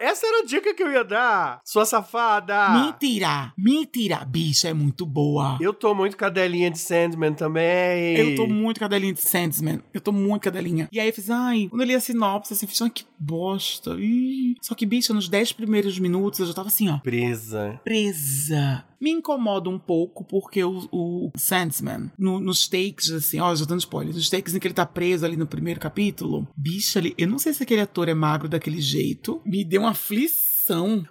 [0.00, 2.70] Essa era a dica que eu ia dar, sua safada.
[2.70, 3.52] Mentira!
[3.58, 4.24] Mentira!
[4.24, 5.58] Bicha, é muito boa.
[5.60, 8.16] Eu tô muito cadelinha de Sandman também.
[8.16, 9.80] Eu tô muito cadelinha de Sandsman.
[9.92, 10.88] Eu tô muito cadelinha.
[10.92, 13.96] E aí eu fiz, ai, quando eu li a sinopse, assim, fiz, ai, que bosta.
[13.98, 14.54] Ih.
[14.62, 17.80] Só que, bicha, nos 10 primeiros minutos eu já tava assim, ó, presa.
[17.82, 18.84] presa.
[19.00, 23.80] Me incomoda um pouco porque o, o Sandsman, no- nos takes, assim, ó, já dando
[23.80, 27.28] spoiler, nos takes em que ele tá preso ali no primeiro capítulo, bicha ali, eu
[27.28, 30.47] não sei se aquele ator é magro daquele jeito, me deu uma aflição.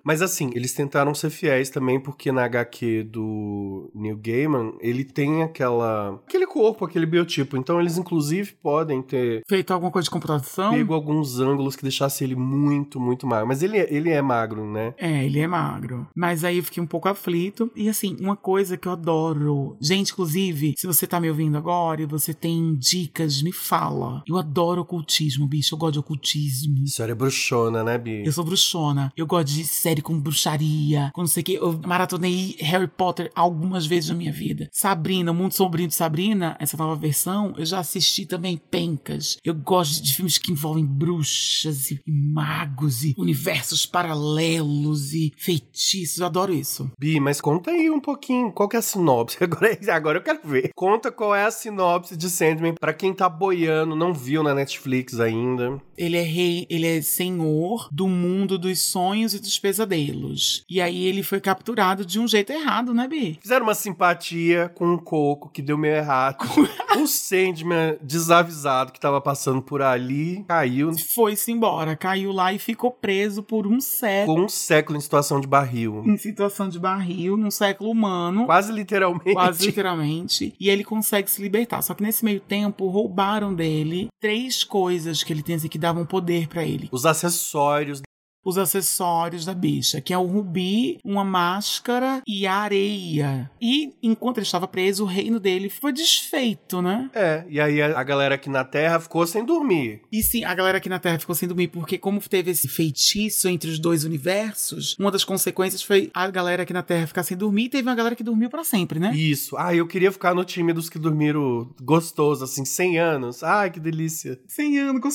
[0.03, 5.43] Mas assim, eles tentaram ser fiéis também, porque na HQ do Neil Gaiman, ele tem
[5.43, 6.15] aquela.
[6.27, 7.57] aquele corpo, aquele biotipo.
[7.57, 10.71] Então eles, inclusive, podem ter Feito alguma coisa de computação?
[10.73, 13.47] pego alguns ângulos que deixassem ele muito, muito magro.
[13.47, 14.93] Mas ele, é- ele é magro, né?
[14.97, 16.07] É, ele é magro.
[16.15, 17.71] Mas aí eu fiquei um pouco aflito.
[17.75, 19.77] E assim, uma coisa que eu adoro.
[19.81, 24.23] Gente, inclusive, se você tá me ouvindo agora e você tem dicas, me fala.
[24.27, 25.73] Eu adoro ocultismo, bicho.
[25.75, 26.83] Eu gosto de ocultismo.
[26.83, 28.23] A senhora é bruxona, né, Bi?
[28.25, 29.11] Eu sou bruxona.
[29.15, 31.53] Eu gosto de série com bruxaria, com não sei o que.
[31.53, 34.69] Eu maratonei Harry Potter algumas vezes na minha vida.
[34.71, 39.37] Sabrina, O Mundo Sombrio de Sabrina, essa nova versão, eu já assisti também Pencas.
[39.43, 46.19] Eu gosto de filmes que envolvem bruxas e magos e universos paralelos e feitiços.
[46.19, 46.91] Eu adoro isso.
[46.99, 49.37] Bi, mas conta aí um pouquinho, qual que é a sinopse?
[49.47, 50.71] Agora, agora eu quero ver.
[50.75, 55.19] Conta qual é a sinopse de Sandman pra quem tá boiando, não viu na Netflix
[55.19, 55.81] ainda.
[55.97, 60.63] Ele é rei, ele é senhor do mundo dos sonhos e dos pesadelos.
[60.69, 63.37] E aí ele foi capturado de um jeito errado, né, Bi?
[63.41, 66.37] Fizeram uma simpatia com o Coco, que deu meio errado.
[66.99, 72.91] o Sandman, desavisado, que tava passando por ali, caiu Foi-se embora, caiu lá e ficou
[72.91, 74.45] preso por um século.
[74.45, 76.03] um século em situação de barril.
[76.05, 78.45] Em situação de barril, num século humano.
[78.45, 79.33] Quase literalmente.
[79.33, 80.55] Quase literalmente.
[80.59, 81.81] E ele consegue se libertar.
[81.81, 86.05] Só que nesse meio tempo roubaram dele três coisas que ele tem assim, que davam
[86.05, 86.89] poder pra ele.
[86.91, 88.01] Os acessórios.
[88.47, 93.51] Os acessórios da bicha, que é o rubi, uma máscara e a areia.
[93.59, 97.09] E enquanto ele estava preso, o reino dele foi desfeito, né?
[97.13, 100.01] É, e aí a a galera aqui na Terra ficou sem dormir.
[100.11, 103.49] E sim, a galera aqui na Terra ficou sem dormir, porque como teve esse feitiço
[103.49, 107.35] entre os dois universos, uma das consequências foi a galera aqui na Terra ficar sem
[107.35, 109.15] dormir e teve uma galera que dormiu pra sempre, né?
[109.15, 109.57] Isso.
[109.57, 113.43] Ah, eu queria ficar no time dos que dormiram gostoso, assim, 100 anos.
[113.43, 114.39] Ai, que delícia.
[114.47, 115.09] 100 anos, com...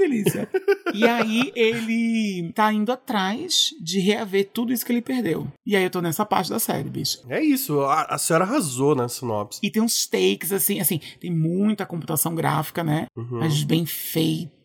[0.00, 0.48] Delícia.
[0.94, 5.46] e aí ele tá indo atrás de reaver tudo isso que ele perdeu.
[5.66, 7.20] E aí eu tô nessa parte da série, bicho.
[7.28, 9.60] É isso, a, a senhora arrasou na sinopse.
[9.62, 13.06] E tem uns takes, assim, assim, tem muita computação gráfica, né?
[13.16, 13.40] Uhum.
[13.40, 14.59] Mas bem feita.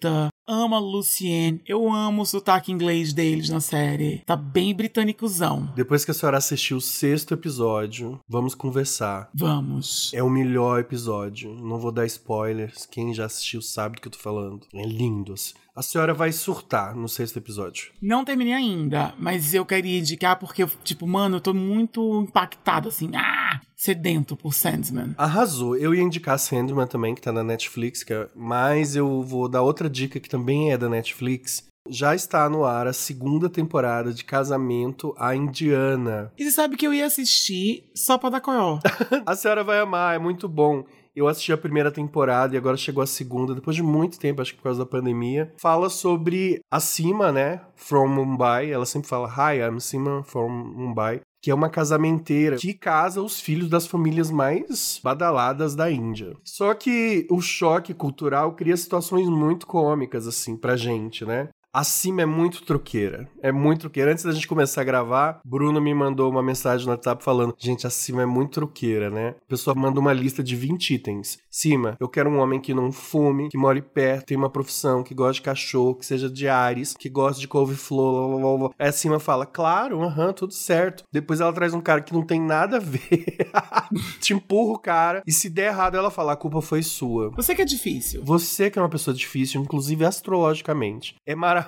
[0.48, 1.62] Amo a Lucienne.
[1.66, 4.22] Eu amo o sotaque inglês deles na série.
[4.26, 5.72] Tá bem britânicozão.
[5.76, 9.30] Depois que a senhora assistiu o sexto episódio, vamos conversar.
[9.34, 10.12] Vamos.
[10.14, 11.52] É o melhor episódio.
[11.56, 12.86] Não vou dar spoilers.
[12.86, 14.68] Quem já assistiu sabe do que eu tô falando.
[14.74, 15.34] É lindo.
[15.34, 15.54] assim.
[15.76, 17.92] A senhora vai surtar no sexto episódio.
[18.02, 22.88] Não terminei ainda, mas eu queria indicar porque, eu, tipo, mano, eu tô muito impactado,
[22.88, 25.14] assim, ah, sedento por Sandman.
[25.18, 25.76] Arrasou.
[25.76, 29.90] Eu ia indicar Sandman também, que tá na Netflix, é- mas eu vou dar outra
[29.90, 31.66] dica que também é da Netflix.
[31.90, 36.32] Já está no ar a segunda temporada de Casamento à Indiana.
[36.38, 38.80] E você sabe que eu ia assistir só pra dar coió.
[39.26, 40.84] A senhora vai amar, é muito bom.
[41.16, 44.52] Eu assisti a primeira temporada e agora chegou a segunda, depois de muito tempo, acho
[44.52, 45.54] que por causa da pandemia.
[45.58, 47.62] Fala sobre a Sima, né?
[47.76, 48.70] From Mumbai.
[48.70, 51.22] Ela sempre fala, Hi, I'm Sima from Mumbai.
[51.42, 56.36] Que é uma casamenteira que casa os filhos das famílias mais badaladas da Índia.
[56.44, 61.50] Só que o choque cultural cria situações muito cômicas, assim, pra gente, né?
[61.76, 63.28] A Cima é muito truqueira.
[63.42, 64.10] É muito truqueira.
[64.10, 67.86] Antes da gente começar a gravar, Bruno me mandou uma mensagem no WhatsApp falando: Gente,
[67.86, 69.36] a Cima é muito truqueira, né?
[69.46, 71.38] A pessoa manda uma lista de 20 itens.
[71.52, 75.14] Cima, eu quero um homem que não fume, que more perto, tem uma profissão, que
[75.14, 78.30] gosta de cachorro, que seja de Ares, que gosta de couve-flor.
[78.30, 78.70] blá, blá, blá.
[78.80, 81.04] Aí a Cima fala: Claro, aham, tudo certo.
[81.12, 83.50] Depois ela traz um cara que não tem nada a ver.
[84.22, 85.22] Te empurra o cara.
[85.28, 87.32] E se der errado, ela fala: A culpa foi sua.
[87.32, 88.24] Você que é difícil.
[88.24, 91.16] Você que é uma pessoa difícil, inclusive astrologicamente.
[91.26, 91.65] É maravilhoso.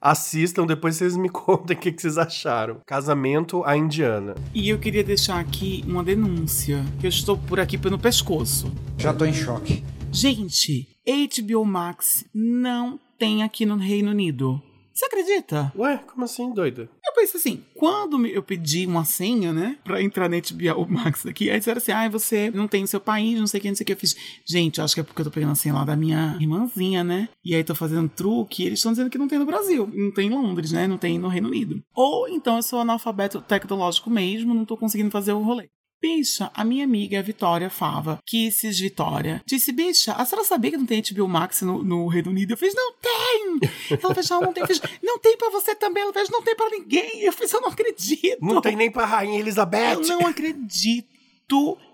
[0.00, 2.80] Assistam, depois vocês me contem o que, que vocês acharam.
[2.86, 4.34] Casamento à Indiana.
[4.54, 8.72] E eu queria deixar aqui uma denúncia, que eu estou por aqui pelo pescoço.
[8.98, 9.84] Já tô em choque.
[10.10, 14.62] Gente, HBO Max não tem aqui no Reino Unido.
[14.92, 15.72] Você acredita?
[15.76, 16.88] Ué, como assim, doida?
[17.04, 21.50] Eu pensei assim, quando eu pedi uma senha, né, pra entrar na HBO Max aqui,
[21.50, 23.74] aí disseram assim, ah, você não tem o seu país, não sei o que, não
[23.74, 23.92] sei o que.
[23.92, 26.36] Eu fiz, gente, acho que é porque eu tô pegando a senha lá da minha
[26.40, 27.28] irmãzinha, né?
[27.44, 30.10] E aí tô fazendo truque, e eles estão dizendo que não tem no Brasil, não
[30.10, 31.82] tem em Londres, né, não tem no Reino Unido.
[31.94, 35.68] Ou então eu sou analfabeto tecnológico mesmo, não tô conseguindo fazer o rolê.
[36.02, 40.84] Bicha, a minha amiga Vitória Fava, Kisses Vitória, disse: Bicha, a senhora sabia que não
[40.84, 42.54] tem HBO Max no, no Reino Unido?
[42.54, 43.70] Eu fiz: Não tem!
[44.02, 44.64] Ela fez: Não, não tem.
[44.64, 46.02] Eu fiz: Não tem pra você também.
[46.02, 47.20] Ela fez: Não tem pra ninguém.
[47.20, 48.38] Eu fiz: Eu não acredito.
[48.40, 50.00] Não tem nem pra Rainha Elizabeth.
[50.00, 51.06] Eu não acredito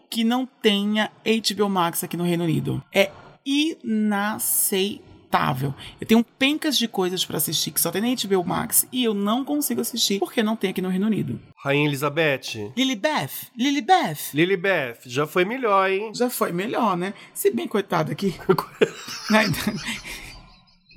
[0.09, 2.83] que não tenha HBO Max aqui no Reino Unido.
[2.95, 3.11] É
[3.45, 5.08] inaceitável.
[6.01, 9.15] Eu tenho pencas de coisas pra assistir que só tem na HBO Max e eu
[9.15, 11.41] não consigo assistir porque não tem aqui no Reino Unido.
[11.57, 12.73] Rainha Elizabeth.
[12.77, 14.33] Lilibeth, Lilibeth.
[14.35, 16.13] Lilibeth, já foi melhor, hein?
[16.15, 17.13] Já foi melhor, né?
[17.35, 18.35] Se bem coitada aqui.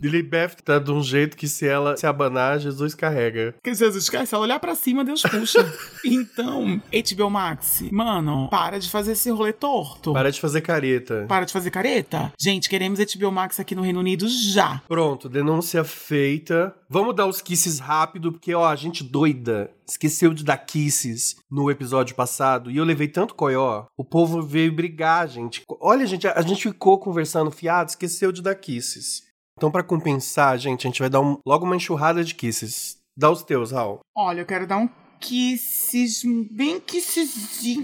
[0.02, 3.54] Lilibeth tá de um jeito que se ela se abanar, Jesus carrega.
[3.64, 5.60] Que Jesus Cristo, se ela olhar pra cima, Deus puxa.
[6.04, 10.14] então, HBO Max, mano, para de fazer esse rolê torto.
[10.14, 11.26] Para de fazer careta.
[11.28, 12.34] Para de fazer careta.
[12.40, 14.82] Gente, queremos HBO Max aqui no Reino Unido já.
[14.88, 16.76] Pronto, denúncia feita.
[16.90, 21.70] Vamos dar os kisses rápido, porque, ó, a gente doida esqueceu de dar kisses no
[21.70, 23.86] episódio passado e eu levei tanto coió.
[23.98, 25.64] O povo veio brigar, gente.
[25.80, 29.24] Olha, gente, a, a gente ficou conversando fiado, esqueceu de dar kisses.
[29.62, 32.98] Então, pra compensar, gente, a gente vai dar um- logo uma enxurrada de kisses.
[33.16, 34.00] Dá os teus, Raul.
[34.18, 37.84] Olha, eu quero dar um kisses, bem kissezinho.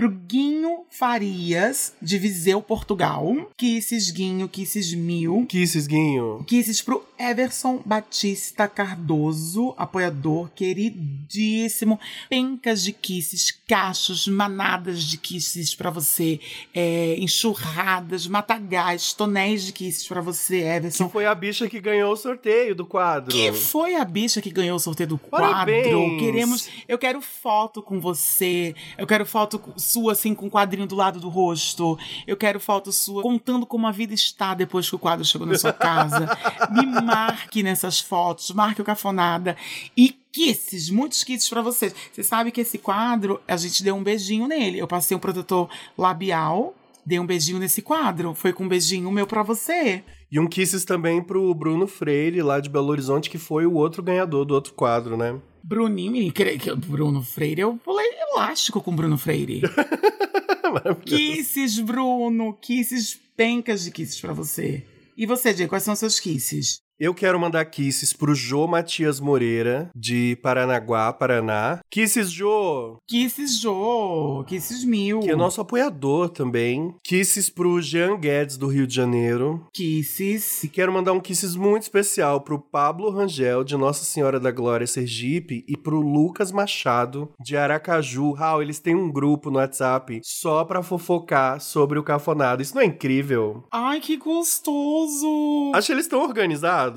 [0.00, 3.36] Pro Guinho Farias, de Viseu, Portugal.
[3.54, 5.44] Kisses Guinho, Kisses Mil.
[5.46, 6.42] Kisses, Guinho.
[6.46, 12.00] Kisses pro Everson Batista Cardoso, apoiador queridíssimo.
[12.30, 16.40] Pencas de kisses, cachos, manadas de kisses pra você.
[16.74, 21.08] É, enxurradas, matagais, tonéis de kisses pra você, Que Everson.
[21.10, 23.30] foi a bicha que ganhou o sorteio do quadro.
[23.30, 25.88] Que foi a bicha que ganhou o sorteio do Parabéns!
[25.88, 26.18] quadro?
[26.18, 26.68] Queremos.
[26.88, 28.74] Eu quero foto com você.
[28.96, 29.58] Eu quero foto
[29.90, 31.98] sua, assim, com o quadrinho do lado do rosto.
[32.26, 35.58] Eu quero foto sua contando como a vida está depois que o quadro chegou na
[35.58, 36.28] sua casa.
[36.70, 39.56] Me marque nessas fotos, marque o Cafonada.
[39.96, 41.94] E kisses, muitos kisses pra vocês.
[42.12, 44.78] Você sabe que esse quadro, a gente deu um beijinho nele.
[44.78, 45.68] Eu passei um protetor
[45.98, 46.74] labial.
[47.04, 48.34] Dei um beijinho nesse quadro.
[48.34, 50.04] Foi com um beijinho meu pra você.
[50.30, 54.02] E um kisses também pro Bruno Freire, lá de Belo Horizonte, que foi o outro
[54.02, 55.36] ganhador do outro quadro, né?
[55.62, 56.32] Bruninho,
[56.76, 59.62] Bruno Freire, eu pulei elástico com Bruno Freire.
[61.04, 64.86] Kisses, Bruno, kisses, pencas de kisses pra você.
[65.16, 66.80] E você, Diego, quais são os seus kisses?
[67.00, 71.80] Eu quero mandar kisses pro Jô Matias Moreira, de Paranaguá, Paraná.
[71.90, 72.98] Kisses, Jô!
[73.08, 75.20] Kisses Jô, kisses mil.
[75.20, 76.94] Que é nosso apoiador também.
[77.02, 79.66] Kisses pro Jean Guedes, do Rio de Janeiro.
[79.72, 80.62] Kisses.
[80.62, 84.86] E quero mandar um kisses muito especial pro Pablo Rangel, de Nossa Senhora da Glória,
[84.86, 88.32] Sergipe, e pro Lucas Machado, de Aracaju.
[88.32, 92.60] Raul, eles têm um grupo no WhatsApp só pra fofocar sobre o cafonado.
[92.60, 93.64] Isso não é incrível?
[93.72, 95.72] Ai, que gostoso!
[95.74, 96.89] Acho que eles estão organizados.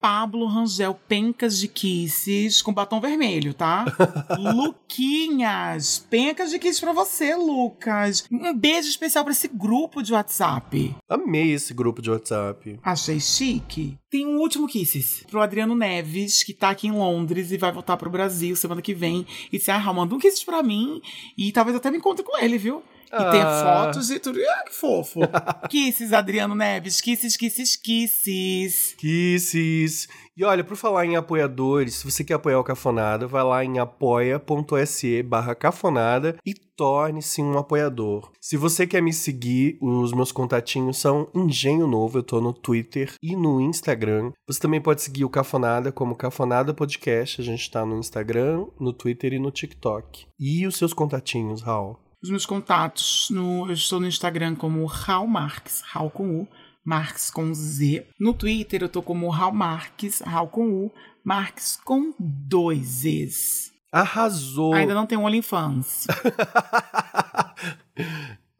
[0.00, 3.84] Pablo Rangel, pencas de kisses com batom vermelho, tá?
[4.38, 8.24] Luquinhas, pencas de kisses pra você, Lucas.
[8.30, 10.96] Um beijo especial pra esse grupo de WhatsApp.
[11.08, 12.78] Amei esse grupo de WhatsApp.
[12.82, 13.96] Achei chique.
[14.10, 17.96] Tem um último kisses pro Adriano Neves, que tá aqui em Londres e vai voltar
[17.96, 19.26] pro Brasil semana que vem.
[19.52, 21.00] E disse, ah, manda um kisses pra mim.
[21.38, 22.82] E talvez até me encontre com ele, viu?
[23.12, 23.82] E tem Ah.
[23.84, 24.38] fotos e tudo.
[24.40, 25.20] Ah, que fofo.
[25.68, 27.00] kisses, Adriano Neves.
[27.00, 28.94] Kisses, kisses, kisses.
[28.98, 30.08] Kisses.
[30.34, 33.78] E olha, por falar em apoiadores, se você quer apoiar o Cafonada, vai lá em
[33.78, 38.30] apoia.se barra cafonada e torne-se um apoiador.
[38.40, 43.12] Se você quer me seguir, os meus contatinhos são Engenho Novo, eu tô no Twitter
[43.22, 44.32] e no Instagram.
[44.48, 48.92] Você também pode seguir o Cafonada como Cafonada Podcast, a gente tá no Instagram, no
[48.94, 50.26] Twitter e no TikTok.
[50.40, 51.98] E os seus contatinhos, Raul?
[52.22, 56.48] Os meus contatos, no, eu estou no Instagram como Raul Marques, Raul com U,
[56.84, 58.06] Marques com Z.
[58.18, 60.92] No Twitter eu tô como Raul Marques, Raul com U,
[61.24, 63.72] Marques com dois Es.
[63.90, 64.72] Arrasou!
[64.72, 66.06] Ainda não tem um OnlyFans.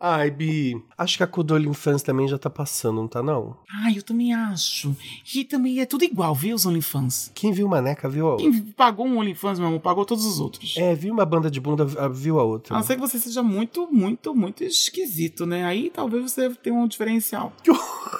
[0.05, 3.57] Ai, Bi, acho que a Codolho Infância também já tá passando, não tá não?
[3.85, 4.97] Ai, eu também acho.
[5.33, 7.31] E também é tudo igual, viu, os OnlyFans?
[7.33, 8.51] Quem viu Maneca viu a outra.
[8.51, 10.75] Quem pagou um OnlyFans, meu amor, pagou todos os outros.
[10.77, 12.75] É, viu uma banda de bunda, viu a outra.
[12.75, 15.65] A não ser que você seja muito, muito, muito esquisito, né?
[15.65, 17.53] Aí talvez você tenha um diferencial.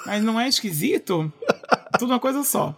[0.05, 1.29] Mas não é esquisito?
[1.99, 2.73] Tudo uma coisa só.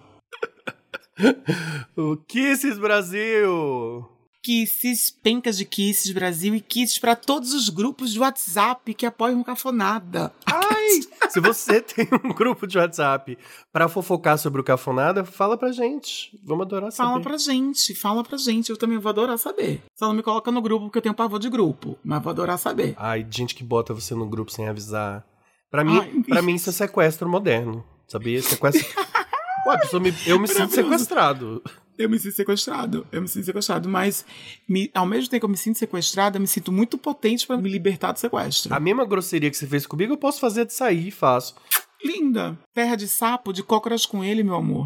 [1.96, 4.15] O Kisses Brasil!
[4.46, 9.42] Kisses, pencas de Kisses Brasil e Kisses para todos os grupos de WhatsApp que apoiam
[9.42, 10.32] o Cafonada.
[10.46, 11.00] Ai!
[11.32, 13.40] Se você tem um grupo de WhatsApp
[13.74, 16.40] pra fofocar sobre o Cafonada, fala pra gente.
[16.44, 17.10] Vamos adorar saber.
[17.10, 18.70] Fala pra gente, fala pra gente.
[18.70, 19.82] Eu também vou adorar saber.
[19.96, 21.98] Só não me coloca no grupo porque eu tenho pavor de grupo.
[22.04, 22.94] Mas vou adorar saber.
[22.98, 25.26] Ai, gente que bota você no grupo sem avisar.
[25.72, 27.84] Pra mim, pra mim isso é sequestro moderno.
[28.08, 28.40] Sabia?
[28.44, 28.86] Sequestro.
[29.68, 31.64] Ué, me- eu me sinto sequestrado.
[31.98, 33.06] Eu me sinto sequestrado.
[33.12, 33.88] Eu me sinto sequestrado.
[33.90, 34.26] Mas
[34.68, 37.58] me- ao mesmo tempo que eu me sinto sequestrado, eu me sinto muito potente pra
[37.58, 38.74] me libertar do sequestro.
[38.74, 41.56] A mesma grosseria que você fez comigo, eu posso fazer de sair e faço.
[42.04, 42.58] Linda.
[42.74, 44.86] Terra de sapo, de cócoras com ele, meu amor.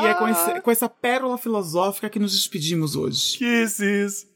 [0.00, 3.36] E é com, esse- com essa pérola filosófica que nos despedimos hoje.
[3.38, 4.26] Kisses.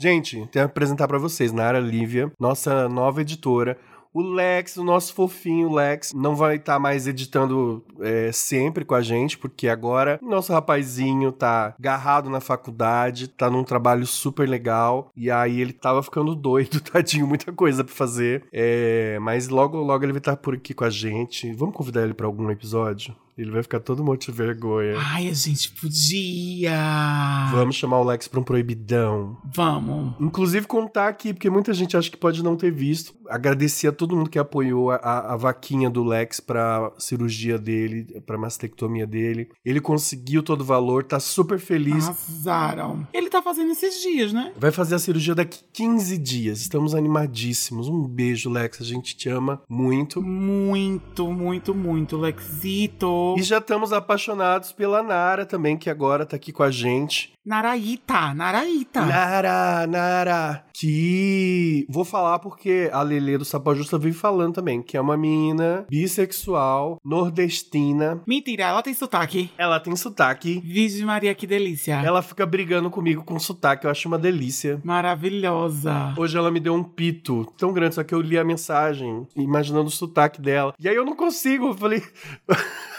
[0.00, 3.76] Gente, tenho que apresentar pra vocês, Nara Lívia, nossa nova editora.
[4.14, 9.02] O Lex, o nosso fofinho Lex, não vai estar mais editando é, sempre com a
[9.02, 15.32] gente, porque agora nosso rapazinho tá agarrado na faculdade, tá num trabalho super legal, e
[15.32, 18.46] aí ele tava ficando doido, tadinho, muita coisa pra fazer.
[18.52, 21.52] É, mas logo, logo ele vai estar por aqui com a gente.
[21.54, 23.16] Vamos convidar ele pra algum episódio?
[23.38, 24.94] Ele vai ficar todo monte de vergonha.
[24.98, 27.48] Ai, a gente podia.
[27.52, 29.38] Vamos chamar o Lex pra um proibidão.
[29.54, 30.14] Vamos.
[30.20, 33.14] Inclusive contar aqui, porque muita gente acha que pode não ter visto.
[33.28, 38.20] Agradecer a todo mundo que apoiou a, a, a vaquinha do Lex pra cirurgia dele,
[38.26, 39.48] pra mastectomia dele.
[39.64, 42.08] Ele conseguiu todo o valor, tá super feliz.
[42.08, 43.06] Arrasaram.
[43.12, 44.52] Ele tá fazendo esses dias, né?
[44.56, 46.60] Vai fazer a cirurgia daqui 15 dias.
[46.60, 47.88] Estamos animadíssimos.
[47.88, 48.80] Um beijo, Lex.
[48.80, 50.20] A gente te ama muito.
[50.20, 53.27] Muito, muito, muito, Lexito.
[53.36, 57.32] E já estamos apaixonados pela Nara também, que agora tá aqui com a gente.
[57.48, 59.06] Naraíta, Naraíta.
[59.06, 60.64] Nara, Nara.
[60.74, 65.16] Que vou falar porque a Lele do Sapa Justa veio falando também, que é uma
[65.16, 68.20] menina bissexual, nordestina.
[68.26, 69.50] Mentira, ela tem sotaque.
[69.56, 70.60] Ela tem sotaque.
[70.60, 71.94] Virgem Maria, que delícia.
[72.04, 74.78] Ela fica brigando comigo com sotaque, eu acho uma delícia.
[74.84, 76.12] Maravilhosa.
[76.18, 79.86] Hoje ela me deu um pito tão grande, só que eu li a mensagem, imaginando
[79.86, 80.74] o sotaque dela.
[80.78, 82.02] E aí eu não consigo, eu falei.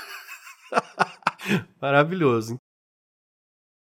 [1.82, 2.60] Maravilhoso.